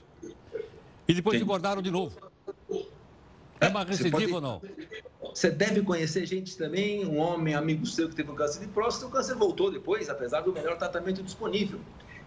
[1.08, 1.44] e depois Sim.
[1.44, 2.16] engordaram de novo.
[3.60, 4.32] É uma recidiva pode...
[4.34, 4.62] ou não?
[5.34, 9.06] Você deve conhecer gente também, um homem amigo seu que teve um câncer de próstata,
[9.06, 11.78] o câncer voltou depois, apesar do melhor tratamento disponível.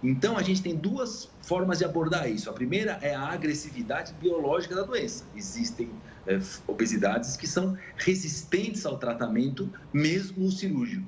[0.01, 2.49] Então, a gente tem duas formas de abordar isso.
[2.49, 5.25] A primeira é a agressividade biológica da doença.
[5.35, 5.89] Existem
[6.29, 11.03] é, obesidades que são resistentes ao tratamento, mesmo o cirúrgico.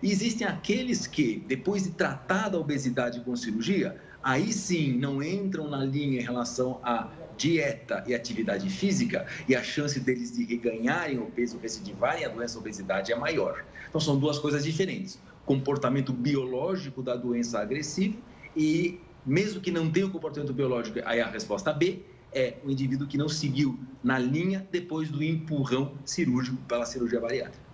[0.00, 5.68] E existem aqueles que, depois de tratada a obesidade com cirurgia, aí sim não entram
[5.68, 11.18] na linha em relação a dieta e atividade física e a chance deles de reganharem
[11.18, 13.64] o peso, recidivarem a doença a obesidade é maior.
[13.88, 15.18] Então são duas coisas diferentes.
[15.44, 18.16] Comportamento biológico da doença agressiva
[18.54, 23.06] e mesmo que não tenha o comportamento biológico, aí a resposta B é o indivíduo
[23.06, 27.64] que não seguiu na linha depois do empurrão cirúrgico pela cirurgia bariátrica.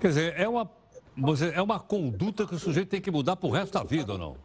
[0.00, 0.70] Quer dizer, é uma,
[1.54, 4.18] é uma conduta que o sujeito tem que mudar para o resto da vida ou
[4.18, 4.36] não?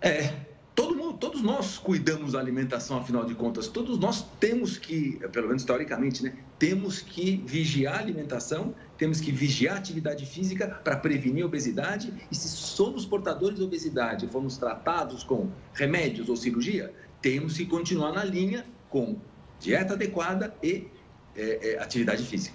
[0.00, 0.34] É,
[0.74, 3.68] todo mundo todos nós cuidamos da alimentação, afinal de contas.
[3.68, 9.32] Todos nós temos que, pelo menos teoricamente, né, temos que vigiar a alimentação, temos que
[9.32, 12.12] vigiar a atividade física para prevenir a obesidade.
[12.30, 16.92] E se somos portadores de obesidade, fomos tratados com remédios ou cirurgia,
[17.24, 19.16] temos que continuar na linha com
[19.58, 20.86] dieta adequada e
[21.34, 22.54] é, é, atividade física.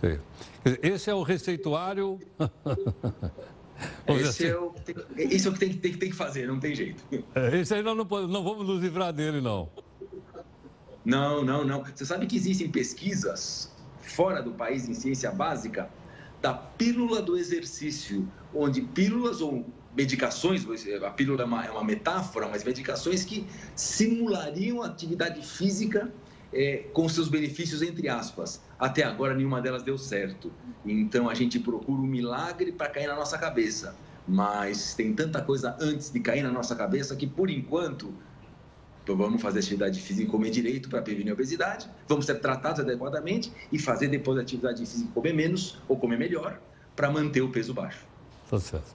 [0.00, 0.18] Sim.
[0.82, 2.18] Esse é o receituário.
[4.06, 4.72] Esse, é o,
[5.16, 7.02] esse é o que tem, tem, tem que fazer, não tem jeito.
[7.34, 9.68] É, esse aí nós não, não vamos nos livrar dele, não.
[11.04, 11.82] Não, não, não.
[11.84, 15.90] Você sabe que existem pesquisas fora do país em ciência básica
[16.40, 20.64] da pílula do exercício, onde pílulas ou medicações,
[21.02, 26.12] a pílula é uma, é uma metáfora, mas medicações que simulariam atividade física
[26.52, 28.60] é, com seus benefícios, entre aspas.
[28.78, 30.52] Até agora, nenhuma delas deu certo.
[30.84, 33.94] Então, a gente procura um milagre para cair na nossa cabeça.
[34.26, 38.14] Mas tem tanta coisa antes de cair na nossa cabeça que, por enquanto,
[39.06, 43.52] vamos fazer atividade física e comer direito para prevenir a obesidade, vamos ser tratados adequadamente
[43.72, 46.60] e fazer depois da atividade física comer menos ou comer melhor
[46.94, 48.06] para manter o peso baixo.
[48.60, 48.94] Certo.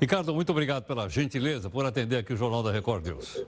[0.00, 3.44] Ricardo, muito obrigado pela gentileza por atender aqui o Jornal da Record News.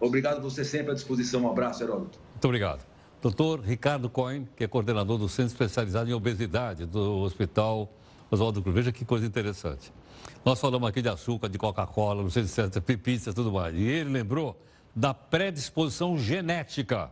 [0.00, 1.42] Obrigado, você sempre à disposição.
[1.42, 2.18] Um abraço, Heródoto.
[2.30, 2.84] Muito obrigado.
[3.20, 7.88] Doutor Ricardo Cohen, que é coordenador do Centro Especializado em Obesidade do Hospital
[8.30, 8.74] Oswaldo Cruz.
[8.74, 9.92] Veja que coisa interessante.
[10.44, 13.76] Nós falamos aqui de açúcar, de Coca-Cola, não sei se é pizza e tudo mais.
[13.76, 14.60] E ele lembrou
[14.96, 17.10] da predisposição genética.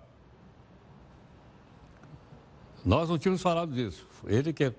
[2.85, 4.07] Nós não tínhamos falado disso.
[4.27, 4.75] Ele, que é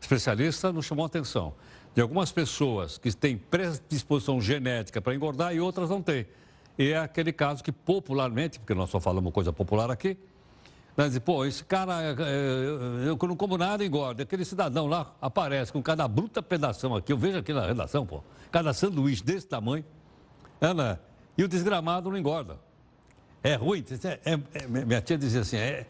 [0.00, 1.52] especialista, nos chamou a atenção
[1.94, 6.26] de algumas pessoas que têm predisposição genética para engordar e outras não têm.
[6.78, 10.16] E é aquele caso que popularmente, porque nós só falamos coisa popular aqui,
[10.96, 14.22] vai dizer, pô, esse cara, é, é, eu não como nada engorda.
[14.22, 18.22] Aquele cidadão lá aparece com cada bruta pedação aqui, eu vejo aqui na redação, pô,
[18.50, 19.84] cada sanduíche desse tamanho,
[20.60, 20.98] é, né?
[21.36, 22.58] e o desgramado não engorda.
[23.42, 25.86] É ruim, é, é, minha tia dizia assim, é,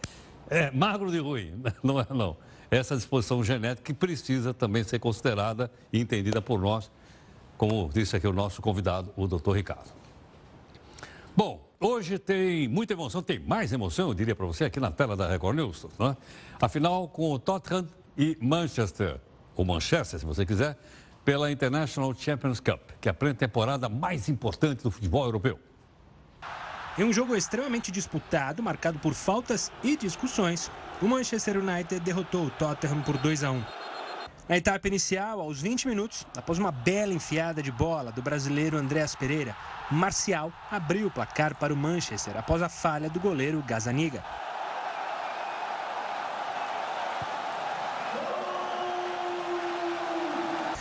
[0.48, 1.62] é magro de ruim.
[1.82, 2.36] Não é, não.
[2.72, 6.90] Essa disposição genética que precisa também ser considerada e entendida por nós,
[7.58, 9.90] como disse aqui o nosso convidado, o doutor Ricardo.
[11.36, 15.14] Bom, hoje tem muita emoção, tem mais emoção, eu diria para você, aqui na tela
[15.14, 15.86] da Record News.
[15.98, 16.16] Né?
[16.62, 19.20] Afinal, com o Tottenham e Manchester,
[19.54, 20.78] ou Manchester, se você quiser,
[21.26, 25.58] pela International Champions Cup, que é a pré-temporada mais importante do futebol europeu.
[26.98, 32.50] Em um jogo extremamente disputado, marcado por faltas e discussões, o Manchester United derrotou o
[32.50, 33.64] Tottenham por 2 a 1.
[34.46, 39.14] Na etapa inicial, aos 20 minutos, após uma bela enfiada de bola do brasileiro Andréas
[39.14, 39.56] Pereira,
[39.90, 44.22] Marcial abriu o placar para o Manchester após a falha do goleiro Gazaniga.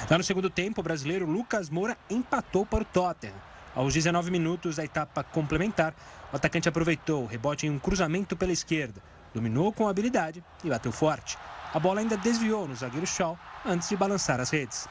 [0.10, 3.51] Já no segundo tempo, o brasileiro Lucas Moura empatou para o Tottenham.
[3.74, 5.94] Aos 19 minutos da etapa complementar,
[6.32, 9.02] o atacante aproveitou o rebote em um cruzamento pela esquerda,
[9.34, 11.38] dominou com habilidade e bateu forte.
[11.74, 14.90] A bola ainda desviou no zagueiro Shaw antes de balançar as redes.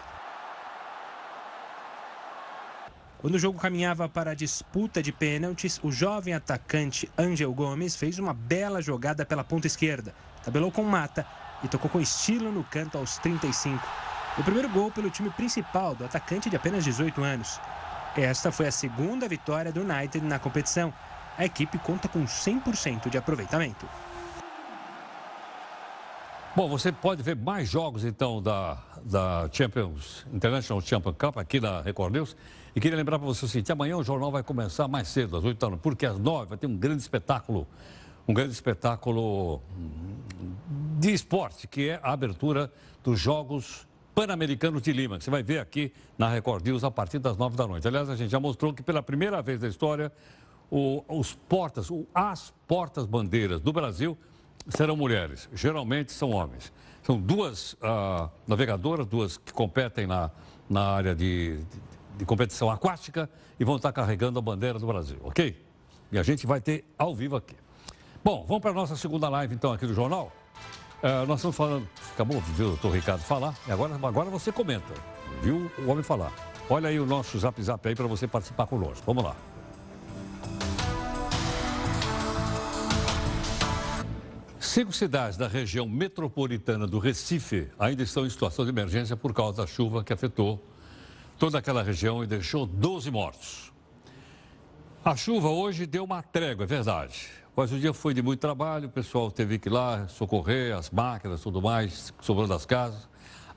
[3.18, 8.18] Quando o jogo caminhava para a disputa de pênaltis, o jovem atacante Angel Gomes fez
[8.18, 11.26] uma bela jogada pela ponta esquerda, tabelou com mata
[11.62, 13.86] e tocou com estilo no canto aos 35.
[14.38, 17.60] O primeiro gol pelo time principal do atacante de apenas 18 anos.
[18.16, 20.92] Esta foi a segunda vitória do United na competição.
[21.38, 23.86] A equipe conta com 100% de aproveitamento.
[26.56, 31.80] Bom, você pode ver mais jogos então da, da Champions, International Champions Cup aqui na
[31.80, 32.36] Record News.
[32.74, 35.44] E queria lembrar para você o seguinte: amanhã o jornal vai começar mais cedo, às
[35.44, 37.68] 8 da noite, porque às 9 vai ter um grande espetáculo,
[38.26, 39.62] um grande espetáculo
[40.98, 43.86] de esporte, que é a abertura dos Jogos
[44.20, 47.56] Pan-Americanos de Lima, que você vai ver aqui na Record News a partir das 9
[47.56, 47.88] da noite.
[47.88, 50.12] Aliás, a gente já mostrou que pela primeira vez na história,
[50.70, 54.18] o, os portas, o, as portas-bandeiras do Brasil
[54.68, 56.70] serão mulheres, geralmente são homens.
[57.02, 60.30] São duas uh, navegadoras, duas que competem na,
[60.68, 61.82] na área de, de,
[62.18, 63.26] de, competição aquática
[63.58, 65.58] e vão estar carregando a bandeira do Brasil, ok?
[66.12, 67.56] E a gente vai ter ao vivo aqui.
[68.22, 70.30] Bom, vamos para a nossa segunda live então aqui do jornal.
[71.02, 74.52] Uh, nós estamos falando, acabou de ver o doutor Ricardo falar, e agora, agora você
[74.52, 74.92] comenta,
[75.42, 76.30] viu o homem falar.
[76.68, 79.02] Olha aí o nosso zap zap aí para você participar conosco.
[79.06, 79.34] Vamos lá.
[84.60, 89.62] Cinco cidades da região metropolitana do Recife ainda estão em situação de emergência por causa
[89.62, 90.62] da chuva que afetou
[91.38, 93.72] toda aquela região e deixou 12 mortos.
[95.02, 97.39] A chuva hoje deu uma trégua, é verdade.
[97.56, 100.90] Mas o dia foi de muito trabalho, o pessoal teve que ir lá socorrer as
[100.90, 103.08] máquinas, tudo mais, sobrando das casas.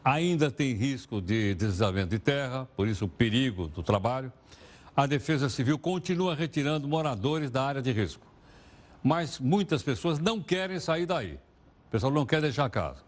[0.04, 4.32] Ainda tem risco de deslizamento de terra, por isso o perigo do trabalho.
[4.96, 8.28] a Defesa Civil continua retirando moradores da área de risco.
[9.02, 11.34] Mas muitas pessoas não querem sair daí.
[11.88, 13.02] O pessoal não quer deixar a casa.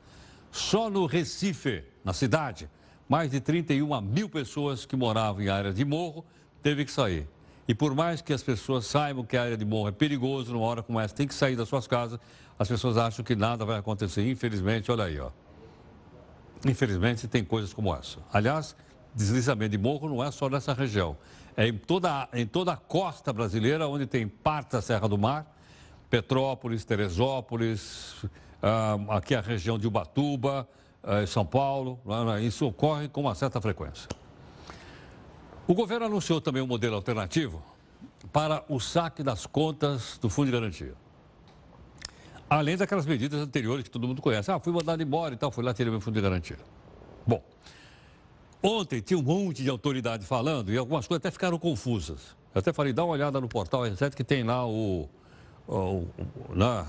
[0.52, 2.70] Só no Recife, na cidade,
[3.08, 6.26] mais de 31 mil pessoas que moravam em área de morro
[6.64, 7.28] teve que sair.
[7.68, 10.66] E por mais que as pessoas saibam que a área de morro é perigoso, numa
[10.66, 12.20] hora como essa, tem que sair das suas casas,
[12.58, 14.30] as pessoas acham que nada vai acontecer.
[14.30, 15.32] Infelizmente, olha aí, ó.
[16.66, 18.20] Infelizmente, tem coisas como essa.
[18.32, 18.76] Aliás,
[19.14, 21.18] deslizamento de morro não é só nessa região.
[21.58, 25.46] É em toda, em toda a costa brasileira, onde tem parte da Serra do Mar,
[26.10, 28.26] Petrópolis, Teresópolis,
[28.62, 30.68] ah, aqui a região de Ubatuba,
[31.04, 32.00] ah, São Paulo.
[32.08, 34.08] Ah, isso ocorre com uma certa frequência.
[35.68, 37.64] O governo anunciou também um modelo alternativo
[38.32, 40.94] para o saque das contas do Fundo de Garantia.
[42.48, 44.52] Além daquelas medidas anteriores que todo mundo conhece.
[44.52, 46.60] Ah, fui mandado embora e tal, fui lá tirei meu fundo de garantia.
[47.26, 47.44] Bom,
[48.62, 52.36] ontem tinha um monte de autoridade falando e algumas coisas até ficaram confusas.
[52.54, 55.10] Eu até falei, dá uma olhada no portal R7 que tem lá o,
[55.68, 56.08] o,
[56.54, 56.82] na,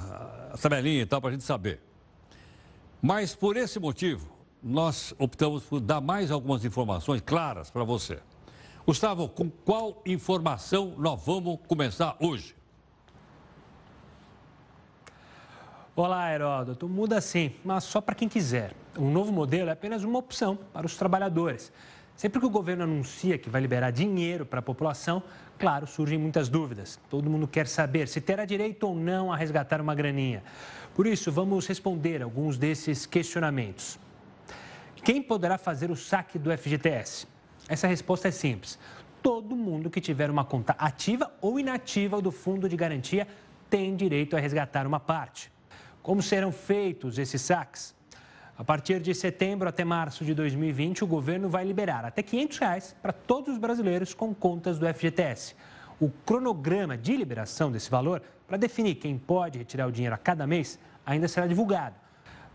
[0.52, 1.80] a tabelinha e tal para a gente saber.
[3.00, 4.28] Mas por esse motivo,
[4.62, 8.18] nós optamos por dar mais algumas informações claras para você.
[8.86, 12.54] Gustavo, com qual informação nós vamos começar hoje?
[15.96, 16.88] Olá, Heródoto.
[16.88, 18.76] Muda sim, mas só para quem quiser.
[18.96, 21.72] O novo modelo é apenas uma opção para os trabalhadores.
[22.14, 25.20] Sempre que o governo anuncia que vai liberar dinheiro para a população,
[25.58, 26.96] claro, surgem muitas dúvidas.
[27.10, 30.44] Todo mundo quer saber se terá direito ou não a resgatar uma graninha.
[30.94, 33.98] Por isso, vamos responder alguns desses questionamentos.
[35.02, 37.34] Quem poderá fazer o saque do FGTS?
[37.68, 38.78] Essa resposta é simples.
[39.22, 43.26] Todo mundo que tiver uma conta ativa ou inativa do Fundo de Garantia
[43.68, 45.50] tem direito a resgatar uma parte.
[46.00, 47.94] Como serão feitos esses saques?
[48.56, 52.96] A partir de setembro até março de 2020, o governo vai liberar até 500 reais
[53.02, 55.56] para todos os brasileiros com contas do FGTS.
[56.00, 60.46] O cronograma de liberação desse valor, para definir quem pode retirar o dinheiro a cada
[60.46, 61.96] mês, ainda será divulgado.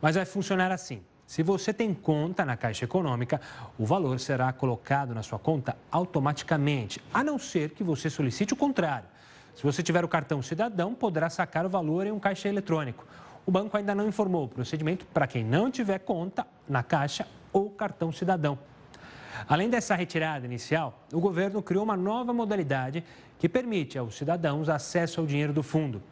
[0.01, 1.03] Mas vai funcionar assim.
[1.31, 3.39] Se você tem conta na Caixa Econômica,
[3.79, 8.57] o valor será colocado na sua conta automaticamente, a não ser que você solicite o
[8.57, 9.07] contrário.
[9.55, 13.07] Se você tiver o cartão cidadão, poderá sacar o valor em um caixa eletrônico.
[13.45, 17.69] O banco ainda não informou o procedimento para quem não tiver conta na Caixa ou
[17.69, 18.59] cartão cidadão.
[19.47, 23.05] Além dessa retirada inicial, o governo criou uma nova modalidade
[23.39, 26.03] que permite aos cidadãos acesso ao dinheiro do fundo.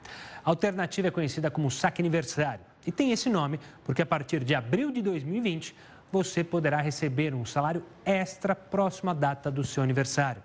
[0.46, 2.62] A alternativa é conhecida como saque aniversário.
[2.90, 5.76] E tem esse nome porque a partir de abril de 2020
[6.12, 10.42] você poderá receber um salário extra próximo à data do seu aniversário.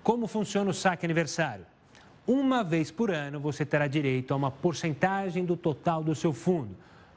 [0.00, 1.66] Como funciona o saque aniversário?
[2.24, 6.76] Uma vez por ano você terá direito a uma porcentagem do total do seu fundo.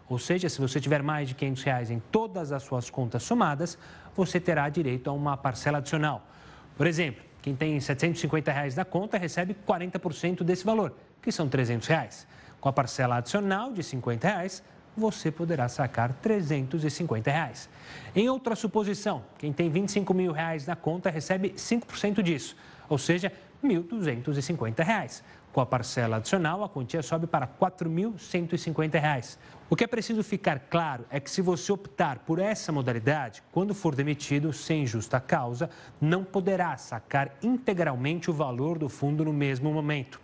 [0.09, 3.77] Ou seja, se você tiver mais de 500 reais em todas as suas contas somadas,
[4.15, 6.27] você terá direito a uma parcela adicional.
[6.75, 10.91] Por exemplo, quem tem 750 reais na conta recebe 40% desse valor,
[11.21, 12.27] que são 300 reais.
[12.63, 14.63] Com a parcela adicional de 50 reais,
[14.95, 17.67] você poderá sacar 350 reais.
[18.15, 22.55] Em outra suposição, quem tem 25 mil reais na conta recebe 5% disso,
[22.87, 25.23] ou seja, R$ 1.250.
[25.51, 29.37] Com a parcela adicional, a quantia sobe para R$ 4.150.
[29.69, 33.73] O que é preciso ficar claro é que se você optar por essa modalidade, quando
[33.73, 39.69] for demitido sem justa causa, não poderá sacar integralmente o valor do fundo no mesmo
[39.73, 40.23] momento.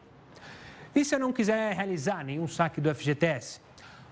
[1.00, 3.62] E se eu não quiser realizar nenhum saque do FGTS?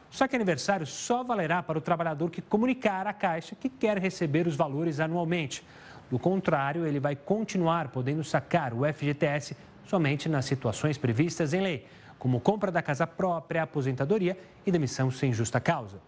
[0.10, 4.48] O saque aniversário só valerá para o trabalhador que comunicar à Caixa que quer receber
[4.48, 5.66] os valores anualmente.
[6.10, 9.54] Do contrário, ele vai continuar podendo sacar o FGTS
[9.86, 11.86] somente nas situações previstas em lei,
[12.18, 16.00] como compra da casa própria, aposentadoria e demissão sem justa causa.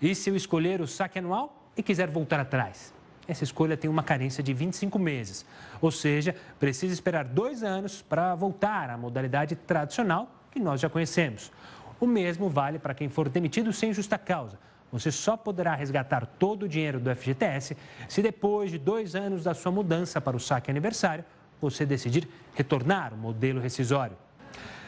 [0.00, 2.94] E se eu escolher o saque anual e quiser voltar atrás?
[3.30, 5.46] Essa escolha tem uma carência de 25 meses.
[5.80, 11.52] Ou seja, precisa esperar dois anos para voltar à modalidade tradicional que nós já conhecemos.
[12.00, 14.58] O mesmo vale para quem for demitido sem justa causa.
[14.90, 17.76] Você só poderá resgatar todo o dinheiro do FGTS
[18.08, 21.24] se depois de dois anos da sua mudança para o saque aniversário,
[21.60, 24.16] você decidir retornar o modelo rescisório.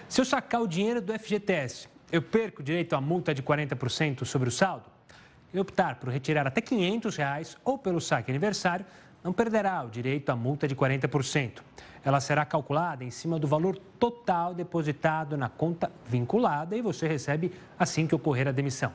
[0.08, 4.48] Se eu sacar o dinheiro do FGTS, eu perco direito à multa de 40% sobre
[4.48, 4.91] o saldo?
[5.52, 8.86] E optar por retirar até 500 reais ou pelo saque aniversário,
[9.22, 11.60] não perderá o direito à multa de 40%.
[12.04, 17.52] Ela será calculada em cima do valor total depositado na conta vinculada e você recebe
[17.78, 18.92] assim que ocorrer a demissão.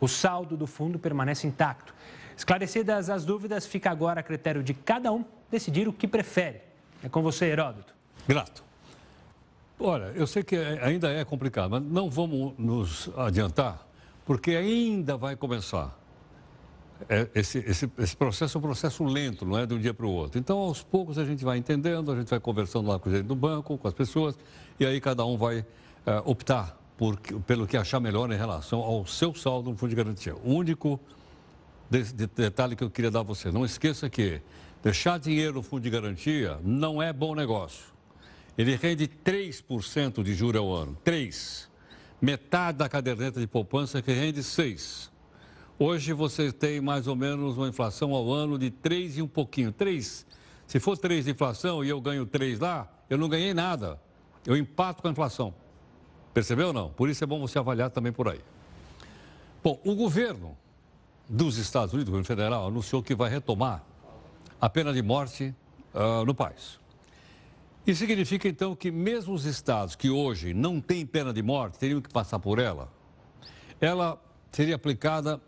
[0.00, 1.94] O saldo do fundo permanece intacto.
[2.36, 6.60] Esclarecidas as dúvidas, fica agora a critério de cada um decidir o que prefere.
[7.02, 7.94] É com você, Heródoto.
[8.26, 8.64] Grato.
[9.78, 13.85] Olha, eu sei que ainda é complicado, mas não vamos nos adiantar
[14.26, 15.98] porque ainda vai começar
[17.08, 20.06] é, esse, esse, esse processo é um processo lento, não é de um dia para
[20.06, 20.38] o outro.
[20.38, 23.26] Então, aos poucos, a gente vai entendendo, a gente vai conversando lá com o gerente
[23.26, 24.36] do banco, com as pessoas,
[24.80, 25.64] e aí cada um vai
[26.06, 27.16] é, optar por,
[27.46, 30.34] pelo que achar melhor em relação ao seu saldo no fundo de garantia.
[30.36, 30.98] O único
[31.90, 34.40] de, de, detalhe que eu queria dar a você, não esqueça que
[34.82, 37.84] deixar dinheiro no fundo de garantia não é bom negócio.
[38.56, 40.96] Ele rende 3% de juros ao ano.
[41.04, 41.68] 3%.
[42.20, 45.10] Metade da caderneta de poupança que rende 6%.
[45.78, 49.70] Hoje você tem mais ou menos uma inflação ao ano de 3 e um pouquinho.
[49.70, 50.26] 3.
[50.66, 54.00] Se for 3 de inflação e eu ganho 3 lá, eu não ganhei nada.
[54.46, 55.54] Eu empato com a inflação.
[56.32, 56.88] Percebeu ou não?
[56.90, 58.40] Por isso é bom você avaliar também por aí.
[59.62, 60.56] Bom, o governo
[61.28, 63.82] dos Estados Unidos, o governo federal, anunciou que vai retomar
[64.60, 65.54] a pena de morte
[65.94, 66.78] uh, no país.
[67.86, 72.00] Isso significa, então, que mesmo os estados que hoje não têm pena de morte, teriam
[72.00, 72.92] que passar por ela,
[73.80, 74.20] ela
[74.50, 75.40] seria aplicada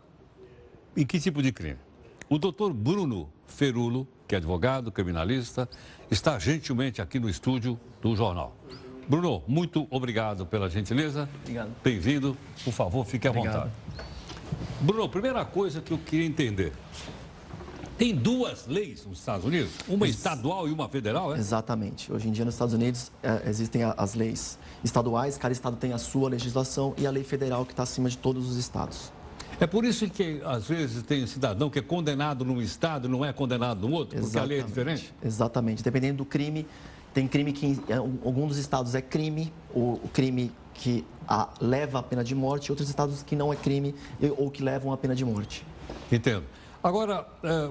[0.95, 1.77] em que tipo de crime?
[2.29, 5.67] O doutor Bruno Ferulo, que é advogado, criminalista,
[6.09, 8.55] está gentilmente aqui no estúdio do jornal.
[9.07, 11.27] Bruno, muito obrigado pela gentileza.
[11.41, 11.71] Obrigado.
[11.83, 12.37] Bem-vindo.
[12.63, 13.53] Por favor, fique à Obrigado.
[13.53, 13.73] vontade.
[14.79, 16.71] Bruno, primeira coisa que eu queria entender.
[17.99, 21.37] Tem duas leis nos Estados Unidos, uma estadual e uma federal, é?
[21.37, 22.09] Exatamente.
[22.11, 25.97] Hoje em dia, nos Estados Unidos, é, existem as leis estaduais, cada estado tem a
[25.97, 29.11] sua legislação e a lei federal que está acima de todos os estados.
[29.59, 33.25] É por isso que, às vezes, tem cidadão que é condenado num estado e não
[33.25, 35.13] é condenado no outro, porque a lei é diferente?
[35.21, 35.83] Exatamente.
[35.83, 36.65] Dependendo do crime,
[37.13, 41.99] tem crime que em alguns dos estados é crime, o, o crime que a- leva
[41.99, 43.93] a pena de morte, outros estados que não é crime
[44.37, 45.65] ou que levam a pena de morte.
[46.09, 46.45] Entendo.
[46.83, 47.69] Agora, é,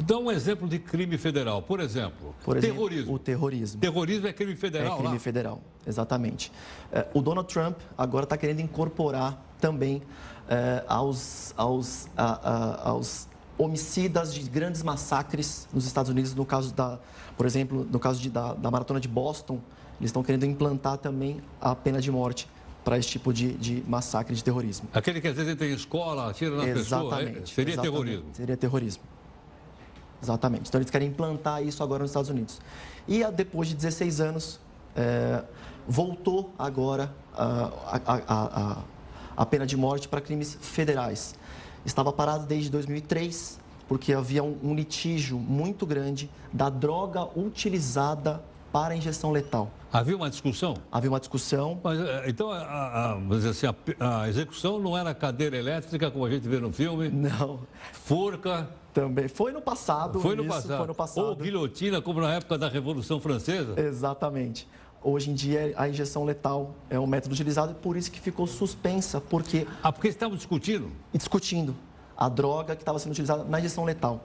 [0.00, 1.62] dá um exemplo de crime federal.
[1.62, 3.14] Por exemplo, Por exemplo, terrorismo.
[3.14, 3.80] o terrorismo.
[3.80, 5.20] Terrorismo é crime federal É crime lá?
[5.20, 6.52] federal, exatamente.
[6.92, 10.02] É, o Donald Trump agora está querendo incorporar também
[10.50, 12.40] é, aos, aos, a-
[12.82, 16.98] a- aos homicidas de grandes massacres nos Estados Unidos, no caso da,
[17.36, 19.58] por exemplo, no caso de, da, da maratona de Boston,
[20.00, 22.48] eles estão querendo implantar também a pena de morte
[22.88, 24.88] para esse tipo de, de massacre de terrorismo.
[24.94, 27.54] Aquele que às vezes entra em escola, atira na pessoa, é- Exatamente.
[27.54, 28.24] seria exatamente, terrorismo.
[28.32, 29.02] Seria terrorismo.
[30.22, 30.68] Exatamente.
[30.70, 32.58] Então eles querem implantar isso agora nos Estados Unidos.
[33.06, 34.58] E depois de 16 anos,
[34.96, 35.42] é,
[35.86, 38.78] voltou agora a, a- a- a-
[39.36, 41.34] a pena de morte para crimes federais.
[41.84, 48.42] Estava parado desde 2003, porque havia um, um litígio muito grande da droga utilizada
[48.72, 49.70] para injeção letal.
[49.92, 50.74] Havia uma discussão?
[50.92, 55.56] Havia uma discussão Mas, é, então, a, a- assim, a a, execução não era cadeira
[55.56, 57.60] elétrica, como a gente vê no filme, Não,
[57.92, 59.28] forca, também.
[59.28, 60.20] Foi no passado.
[60.20, 60.78] foi no, isso, passado.
[60.78, 61.26] Foi no passado.
[61.26, 63.80] Ou guilhotina, como na época da Revolução Francesa.
[63.80, 64.68] Exatamente.
[65.02, 68.46] Hoje em dia, a injeção letal é o método utilizado e por isso que ficou
[68.46, 70.90] suspensa, porque Ah, porque estavam discutindo.
[71.14, 71.74] discutindo
[72.16, 74.20] a droga que estava sendo utilizada na injeção letal.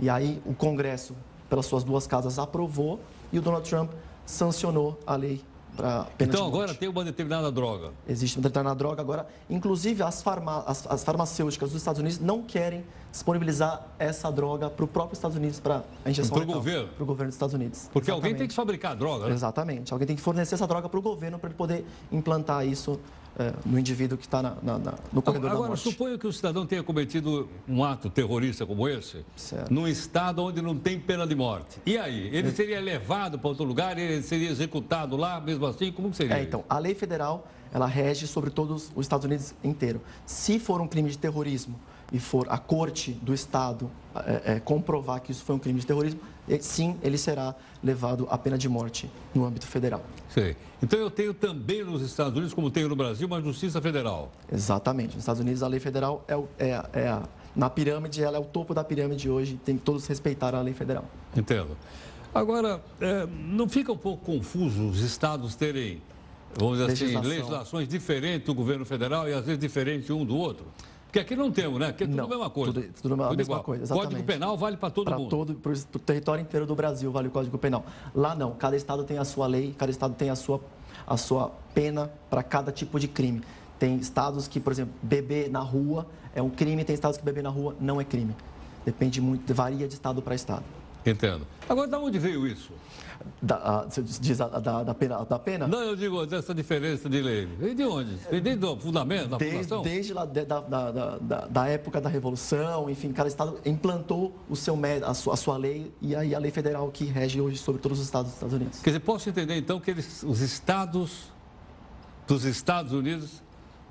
[0.00, 1.14] E aí o Congresso,
[1.48, 2.98] pelas suas duas casas, aprovou
[3.36, 3.90] e o Donald Trump
[4.24, 5.42] sancionou a lei
[5.76, 7.90] para Então agora tem uma determinada droga.
[8.08, 9.26] Existe uma determinada droga agora.
[9.50, 12.82] Inclusive, as, farma- as- as farmacêuticas dos Estados Unidos não querem
[13.12, 16.54] disponibilizar essa droga para o próprio Estados Unidos, para a injeção Pro letal.
[16.54, 16.88] governo.
[16.88, 17.90] Para o governo dos Estados Unidos.
[17.92, 18.48] Porque alguém tem Exatamente.
[18.50, 19.34] que fabricar a droga, né?
[19.34, 19.92] Exatamente.
[19.92, 22.98] Alguém tem que fornecer essa droga para o governo para ele poder implantar isso
[23.38, 24.42] eh, no indivíduo que está
[25.12, 25.82] no corredor da Agora, morte.
[25.82, 29.72] suponho que o cidadão tenha cometido um ato terrorista como esse, Certo.
[29.72, 31.78] num estado onde não tem pena de morte.
[31.84, 32.34] E aí?
[32.34, 35.92] Ele seria levado para outro lugar, ele seria executado lá, mesmo assim?
[35.92, 36.38] Como que seria?
[36.38, 40.00] É, então, a lei federal, ela rege sobre todos os Estados Unidos inteiro.
[40.24, 41.78] Se for um crime de terrorismo
[42.12, 45.86] e for a corte do Estado eh, eh, comprovar que isso foi um crime de
[45.86, 46.20] terrorismo,
[46.60, 50.02] sim, ele será levado à pena de morte no âmbito federal.
[50.28, 50.56] Sei.
[50.82, 54.30] Então eu tenho também nos Estados Unidos, como tenho no Brasil, uma justiça federal.
[54.52, 55.14] Exatamente.
[55.14, 56.34] Nos Estados Unidos, a lei federal é,
[56.64, 57.22] é é a,
[57.54, 60.74] na pirâmide, ela é o topo da pirâmide hoje, tem que todos respeitar a lei
[60.74, 61.06] federal.
[61.34, 61.76] Entendo.
[62.34, 66.02] Agora, é, não fica um pouco confuso os estados terem,
[66.54, 70.66] vamos dizer assim, legislações diferentes do governo federal e às vezes diferentes um do outro?
[71.16, 71.86] Porque aqui não temos, né?
[71.86, 72.72] Aqui é tudo Não, a mesma coisa.
[72.74, 73.62] tudo- tudo a mesma igual.
[73.64, 74.26] coisa, Código exatamente.
[74.26, 75.30] Penal vale para todo Para mundo.
[75.30, 77.86] todo, para o território inteiro do Brasil vale o Código Penal.
[78.14, 80.60] Lá não, cada estado tem a sua lei, cada estado tem a sua,
[81.06, 83.40] a sua pena para cada tipo de crime.
[83.78, 87.42] Tem estados que, por exemplo, beber na rua é um crime, tem estados que beber
[87.42, 88.36] na rua não é crime.
[88.84, 90.64] Depende muito, varia de estado para estado.
[91.06, 91.46] Entendo.
[91.66, 92.72] Agora, de onde veio isso?
[93.42, 93.86] Da,
[94.20, 95.24] diz da, da pena?
[95.24, 95.66] Da pena?
[95.66, 97.46] Não, eu digo dessa diferença de lei.
[97.58, 98.16] Vem de onde?
[98.30, 99.82] Vem desde o fundamento, da Desde, fundação?
[99.82, 104.78] desde lá, de- da, da, da, época da Revolução, enfim, cada estado implantou o seu,
[105.04, 107.98] a, sua, a sua lei e aí a lei federal que rege hoje sobre todos
[107.98, 108.80] os estados dos Estados Unidos.
[108.80, 111.32] Quer dizer, posso entender então que eles, os estados
[112.26, 113.42] dos Estados Unidos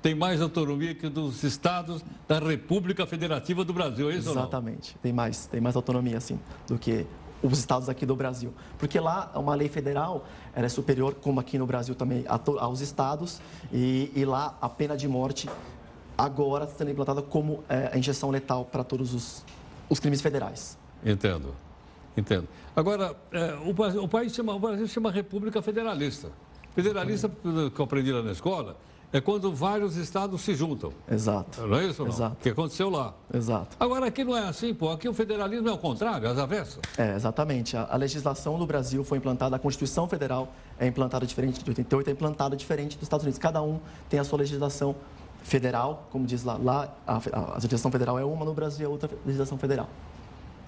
[0.02, 4.96] tem mais autonomia que dos estados da República Federativa do Brasil, é isso Exatamente.
[5.02, 7.06] Tem mais, tem mais autonomia, sim, do que
[7.42, 8.52] os estados aqui do Brasil.
[8.78, 13.40] Porque lá, uma lei federal, ela é superior, como aqui no Brasil também, aos estados,
[13.72, 15.48] e, e lá a pena de morte
[16.16, 19.44] agora está sendo implantada como é, a injeção letal para todos os,
[19.88, 20.78] os crimes federais.
[21.04, 21.54] Entendo,
[22.16, 22.48] entendo.
[22.74, 26.30] Agora, é, o, o, país chama, o Brasil chama República Federalista.
[26.74, 27.30] Federalista,
[27.74, 28.76] que eu aprendi lá na escola,
[29.12, 30.92] é quando vários estados se juntam.
[31.10, 31.66] Exato.
[31.66, 32.10] Não é isso não?
[32.10, 32.36] Exato.
[32.38, 33.14] O que aconteceu lá.
[33.32, 33.76] Exato.
[33.78, 34.90] Agora, aqui não é assim, pô.
[34.90, 36.80] Aqui o federalismo é o contrário, as avessas.
[36.98, 37.76] É, exatamente.
[37.76, 42.08] A, a legislação do Brasil foi implantada, a Constituição Federal é implantada diferente de 88,
[42.08, 43.38] é implantada diferente dos Estados Unidos.
[43.38, 44.94] Cada um tem a sua legislação
[45.42, 49.08] federal, como diz lá, lá a, a legislação federal é uma, no Brasil é outra
[49.24, 49.88] legislação federal.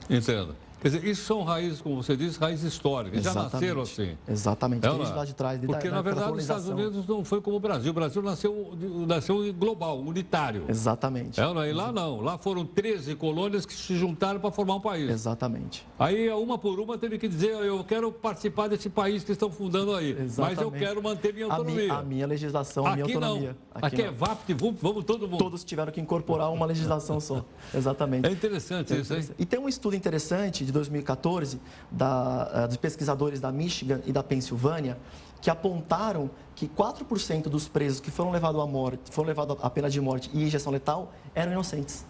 [0.09, 0.55] Entendo.
[0.81, 3.19] Quer dizer, isso são raízes, como você disse, raízes históricas.
[3.19, 3.51] Exatamente.
[3.51, 4.17] Já nasceram assim.
[4.29, 5.61] Exatamente, é, desde lá de trás.
[5.61, 7.91] Porque, da, na verdade, os Estados Unidos não foi como o Brasil.
[7.91, 8.77] O Brasil nasceu,
[9.07, 10.65] nasceu global, unitário.
[10.69, 11.41] Exatamente.
[11.41, 12.21] É, não, e lá não.
[12.21, 15.11] Lá foram 13 colônias que se juntaram para formar um país.
[15.11, 15.85] Exatamente.
[15.99, 19.95] Aí, uma por uma, teve que dizer, eu quero participar desse país que estão fundando
[19.95, 20.11] aí.
[20.11, 20.57] Exatamente.
[20.57, 21.93] Mas eu quero manter minha autonomia.
[21.93, 23.49] A, mi, a minha legislação, a minha Aqui autonomia.
[23.49, 23.69] Não.
[23.75, 25.39] Aqui, Aqui é VAPT, vamos, vamos todo mundo.
[25.39, 27.45] Todos tiveram que incorporar uma legislação só.
[27.75, 28.27] Exatamente.
[28.27, 29.29] É interessante é isso, hein?
[29.39, 31.61] E tem um estudo interessante de 2014
[31.91, 34.99] da, eh, dos pesquisadores da Michigan e da Pensilvânia
[35.41, 39.89] que apontaram que 4% dos presos que foram levados à morte, foram levados à pena
[39.89, 42.05] de morte e injeção letal eram inocentes.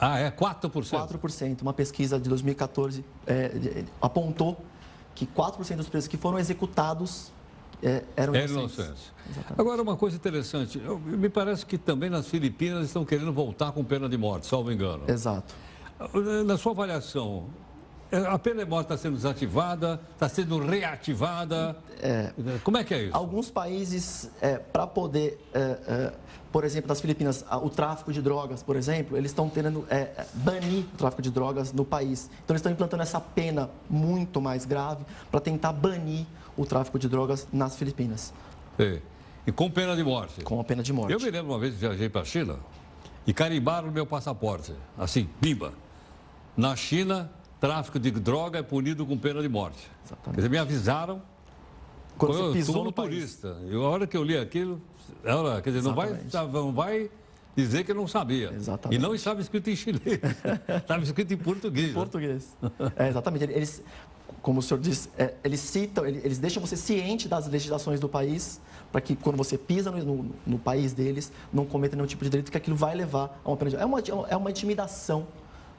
[0.00, 0.30] Ah, é?
[0.30, 0.70] 4%?
[0.70, 1.62] 4%.
[1.62, 4.56] Uma pesquisa de 2014 é, apontou
[5.14, 7.32] que 4% dos presos que foram executados
[7.82, 8.78] é, eram inocentes.
[8.78, 9.12] inocentes.
[9.58, 13.82] Agora, uma coisa interessante, eu, me parece que também nas Filipinas estão querendo voltar com
[13.82, 15.02] pena de morte, salvo engano.
[15.08, 15.52] Exato.
[16.46, 17.46] Na sua avaliação,
[18.10, 21.76] a pena de morte está sendo desativada, está sendo reativada.
[22.00, 22.32] É,
[22.64, 23.16] Como é que é isso?
[23.16, 26.12] Alguns países, é, para poder, é, é,
[26.50, 30.84] por exemplo, nas Filipinas, o tráfico de drogas, por exemplo, eles estão tentando é, banir
[30.94, 32.30] o tráfico de drogas no país.
[32.44, 36.24] Então, eles estão implantando essa pena muito mais grave para tentar banir
[36.56, 38.32] o tráfico de drogas nas Filipinas.
[38.78, 39.02] Sim.
[39.46, 40.42] E com pena de morte?
[40.42, 41.12] Com a pena de morte.
[41.12, 42.56] Eu me lembro uma vez que viajei para a China
[43.26, 45.72] e carimbaram o meu passaporte, assim, bimba.
[46.56, 47.30] Na China,
[47.60, 49.90] tráfico de droga é punido com pena de morte.
[50.04, 50.34] Exatamente.
[50.34, 51.22] Quer dizer, me avisaram
[52.16, 53.56] quando você pisou no turista.
[53.68, 54.80] E a hora que eu li aquilo,
[55.24, 56.20] ela, quer dizer, não vai,
[56.52, 57.10] não vai
[57.56, 58.52] dizer que eu não sabia.
[58.52, 58.98] Exatamente.
[58.98, 60.02] E não estava escrito em chinês,
[60.68, 61.90] estava escrito em português.
[61.90, 62.56] Em português.
[62.96, 63.44] É, exatamente.
[63.44, 63.82] Eles,
[64.42, 68.60] como o senhor disse, é, eles citam, eles deixam você ciente das legislações do país
[68.90, 72.30] para que quando você pisa no, no, no, país deles, não cometa nenhum tipo de
[72.30, 73.76] delito, que aquilo vai levar a uma pena de...
[73.76, 74.00] É uma,
[74.30, 75.26] é uma intimidação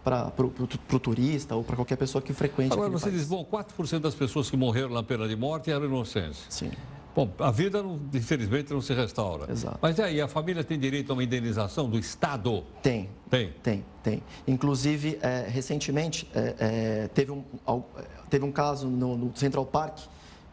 [0.04, 3.20] para o turista ou para qualquer pessoa que frequente Agora, você país.
[3.20, 6.46] diz, bom, 4% das pessoas que morreram na pena de morte eram inocentes.
[6.50, 6.72] Sim.
[7.16, 7.84] Bom, a vida,
[8.14, 9.52] infelizmente, não se restaura.
[9.52, 9.80] Exato.
[9.82, 12.64] Mas aí, a família tem direito a uma indenização do Estado?
[12.82, 13.10] Tem.
[13.30, 13.54] Tem?
[13.62, 14.24] Tem, tem.
[14.48, 17.44] Inclusive, é, recentemente, é, é, teve, um,
[18.30, 20.00] teve um caso no, no Central Park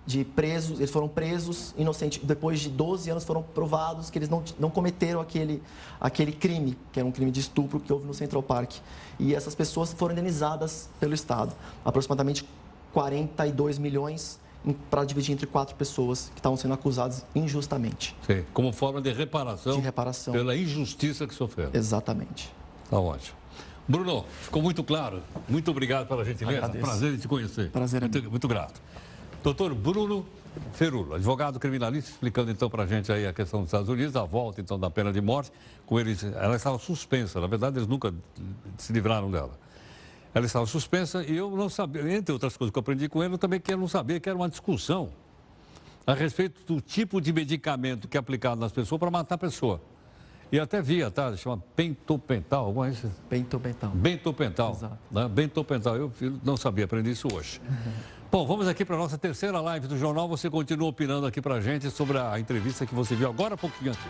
[0.06, 4.42] de presos, eles foram presos inocentes, depois de 12 anos foram provados que eles não,
[4.58, 5.60] não cometeram aquele,
[6.00, 8.74] aquele crime, que era um crime de estupro que houve no Central Park.
[9.18, 11.52] E essas pessoas foram indenizadas pelo Estado,
[11.84, 12.48] aproximadamente
[12.92, 14.38] 42 milhões
[14.90, 18.16] para dividir entre quatro pessoas que estavam sendo acusadas injustamente.
[18.26, 20.32] Sim, como forma de reparação, de reparação.
[20.32, 21.70] pela injustiça que sofreram.
[21.74, 22.52] Exatamente.
[22.84, 23.36] Está ótimo.
[23.88, 25.22] Bruno, ficou muito claro.
[25.48, 26.58] Muito obrigado pela gentileza.
[26.58, 26.84] Agradeço.
[26.84, 27.70] Prazer em te conhecer.
[27.70, 28.80] Prazer é muito, muito grato.
[29.46, 30.26] Doutor Bruno
[30.72, 34.24] Ferulo, advogado criminalista, explicando então para a gente aí a questão dos Estados Unidos, a
[34.24, 35.52] volta então da pena de morte,
[35.86, 38.12] com eles, ela estava suspensa, na verdade eles nunca
[38.76, 39.56] se livraram dela.
[40.34, 43.34] Ela estava suspensa e eu não sabia, entre outras coisas que eu aprendi com ele,
[43.34, 45.10] eu também quero não saber que era uma discussão
[46.04, 49.80] a respeito do tipo de medicamento que é aplicado nas pessoas para matar a pessoa.
[50.50, 51.36] E até via, tá?
[51.36, 53.12] Chama pentopental, alguma coisa?
[53.28, 53.90] Pentopental.
[53.90, 54.72] Bentopental.
[54.72, 54.98] Exato.
[55.08, 55.28] Né?
[55.28, 55.96] Bentopental.
[55.96, 56.12] Eu
[56.44, 57.60] não sabia, aprendi isso hoje.
[58.30, 60.28] Bom, vamos aqui para a nossa terceira live do jornal.
[60.28, 63.56] Você continua opinando aqui para a gente sobre a entrevista que você viu agora há
[63.56, 64.08] pouquinho aqui.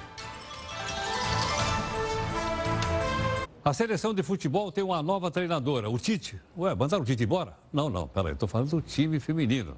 [3.63, 6.41] A seleção de futebol tem uma nova treinadora, o Tite.
[6.57, 7.59] Ué, mandaram o Tite embora?
[7.73, 9.77] Não, não, peraí, estou falando do time feminino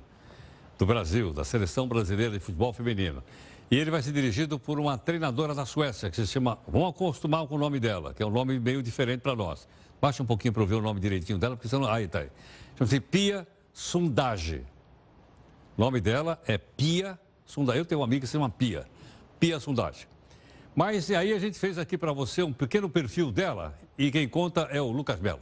[0.78, 3.24] do Brasil, da seleção brasileira de futebol feminino.
[3.70, 6.59] E ele vai ser dirigido por uma treinadora da Suécia, que se chama.
[6.68, 9.66] Vamos acostumar com o nome dela, que é um nome meio diferente para nós.
[10.01, 11.91] Baixa um pouquinho para eu ver o nome direitinho dela, porque senão.
[11.91, 12.30] Aí, tá aí.
[12.76, 13.47] Chama-se Pia
[13.79, 14.66] Sundage.
[15.76, 17.16] O nome dela é Pia
[17.47, 17.79] Sundage.
[17.79, 18.85] Eu tenho uma amiga que se chama Pia.
[19.39, 20.09] Pia Sundage.
[20.74, 24.62] Mas aí a gente fez aqui para você um pequeno perfil dela e quem conta
[24.62, 25.41] é o Lucas Belo.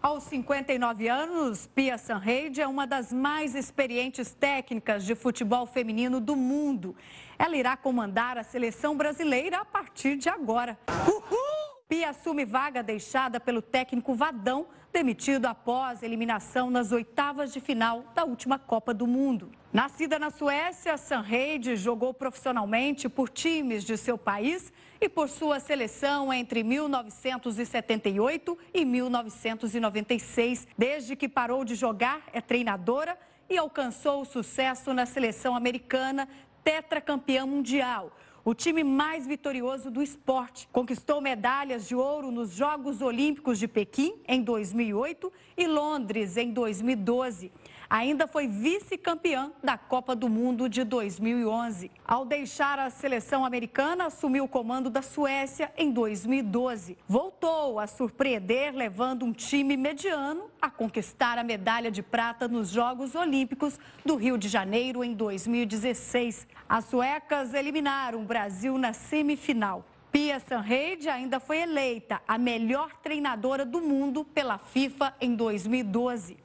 [0.00, 6.36] Aos 59 anos, Pia Sanreide é uma das mais experientes técnicas de futebol feminino do
[6.36, 6.94] mundo.
[7.36, 10.78] Ela irá comandar a seleção brasileira a partir de agora.
[11.04, 11.58] Uhul!
[11.88, 18.24] Pia assume vaga deixada pelo técnico Vadão, demitido após eliminação nas oitavas de final da
[18.24, 19.50] última Copa do Mundo.
[19.72, 26.32] Nascida na Suécia, Sanreide jogou profissionalmente por times de seu país e por sua seleção
[26.32, 30.66] entre 1978 e 1996.
[30.76, 33.18] Desde que parou de jogar, é treinadora
[33.48, 36.28] e alcançou o sucesso na seleção americana,
[36.64, 38.12] tetracampeã mundial
[38.48, 40.66] o time mais vitorioso do esporte.
[40.72, 47.52] Conquistou medalhas de ouro nos Jogos Olímpicos de Pequim em 2008 e Londres em 2012.
[47.90, 51.90] Ainda foi vice-campeã da Copa do Mundo de 2011.
[52.06, 56.98] Ao deixar a seleção americana, assumiu o comando da Suécia em 2012.
[57.08, 63.14] Voltou a surpreender, levando um time mediano a conquistar a medalha de prata nos Jogos
[63.14, 66.46] Olímpicos do Rio de Janeiro em 2016.
[66.68, 69.82] As suecas eliminaram o Brasil na semifinal.
[70.12, 76.36] Pia Sanreide ainda foi eleita a melhor treinadora do mundo pela FIFA em 2012.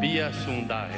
[0.00, 0.96] Pia Sundhage.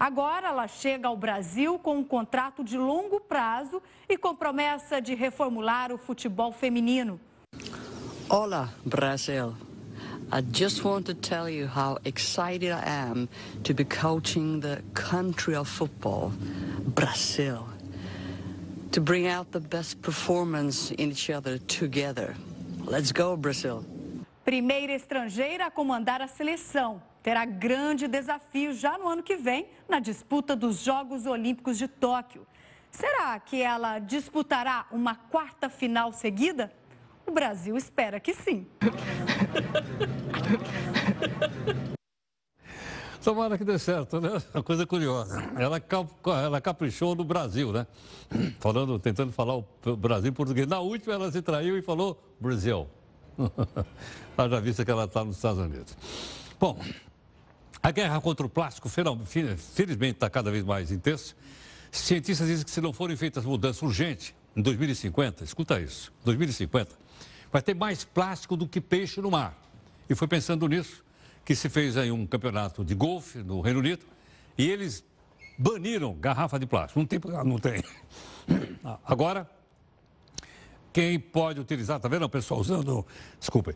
[0.00, 5.14] Agora ela chega ao Brasil com um contrato de longo prazo e com promessa de
[5.14, 7.20] reformular o futebol feminino.
[8.30, 9.54] Olá, Brasil.
[10.32, 13.28] I just want to tell you how excited I am
[13.64, 16.32] to be coaching the country of football,
[16.94, 17.77] Brazil.
[18.92, 22.34] To bring out the best performance in each other together.
[22.84, 23.84] Let's go, Brazil.
[24.44, 27.02] Primeira estrangeira a comandar a seleção.
[27.22, 32.46] Terá grande desafio já no ano que vem na disputa dos Jogos Olímpicos de Tóquio.
[32.90, 36.72] Será que ela disputará uma quarta final seguida?
[37.26, 38.66] O Brasil espera que sim.
[43.22, 44.40] Tomara que dê certo, né?
[44.54, 45.42] Uma coisa curiosa.
[45.56, 45.82] Ela,
[46.44, 47.86] ela caprichou no Brasil, né?
[48.60, 49.64] Falando, tentando falar o
[49.96, 50.66] Brasil em português.
[50.66, 52.86] Na última ela se traiu e falou Brasil.
[54.36, 55.96] Haja vista que ela está nos Estados Unidos.
[56.60, 56.78] Bom,
[57.82, 61.34] a guerra contra o plástico, felizmente, está cada vez mais intensa.
[61.90, 66.90] Cientistas dizem que se não forem feitas mudanças urgentes, em 2050, escuta isso, 2050,
[67.52, 69.56] vai ter mais plástico do que peixe no mar.
[70.10, 71.04] E foi pensando nisso
[71.48, 74.04] que se fez aí um campeonato de golfe no Reino Unido
[74.58, 75.02] e eles
[75.56, 77.00] baniram garrafa de plástico.
[77.00, 77.82] Não tem, não tem.
[79.02, 79.50] Agora,
[80.92, 83.06] quem pode utilizar, tá vendo o pessoal usando,
[83.40, 83.74] desculpa,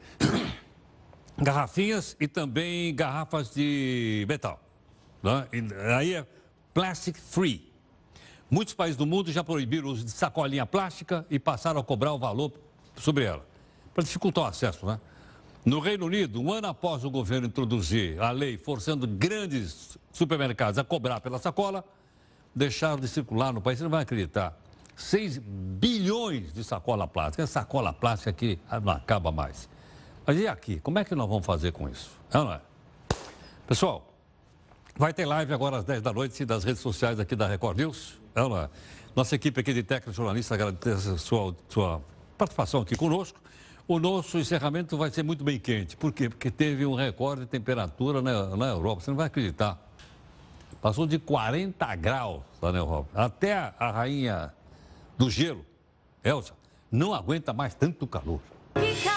[1.38, 4.62] garrafinhas e também garrafas de metal.
[5.22, 5.48] Né?
[5.96, 6.26] aí é
[6.74, 7.72] plastic free.
[8.50, 12.12] Muitos países do mundo já proibiram o uso de sacolinha plástica e passaram a cobrar
[12.12, 12.52] o valor
[12.96, 13.46] sobre ela,
[13.94, 15.00] para dificultar o acesso, né?
[15.64, 20.82] No Reino Unido, um ano após o governo introduzir a lei forçando grandes supermercados a
[20.82, 21.84] cobrar pela sacola,
[22.52, 23.78] deixaram de circular no país.
[23.78, 24.58] Você não vai acreditar.
[24.96, 27.44] 6 bilhões de sacola plástica.
[27.44, 29.68] É sacola plástica que não acaba mais.
[30.26, 30.80] Mas e aqui?
[30.80, 32.10] Como é que nós vamos fazer com isso?
[32.32, 32.60] É não é?
[33.66, 34.12] Pessoal,
[34.96, 38.20] vai ter live agora às 10 da noite das redes sociais aqui da Record News.
[38.34, 38.68] É não é?
[39.14, 42.02] Nossa equipe aqui de técnicos jornalistas agradece a sua, sua
[42.36, 43.40] participação aqui conosco.
[43.86, 45.96] O nosso encerramento vai ser muito bem quente.
[45.96, 46.28] Por quê?
[46.28, 49.02] Porque teve um recorde de temperatura na, na Europa.
[49.02, 49.78] Você não vai acreditar.
[50.80, 53.08] Passou de 40 graus lá na Europa.
[53.14, 54.52] Até a, a rainha
[55.18, 55.64] do gelo,
[56.24, 56.54] Elsa,
[56.90, 58.40] não aguenta mais tanto calor.
[58.74, 59.11] sobre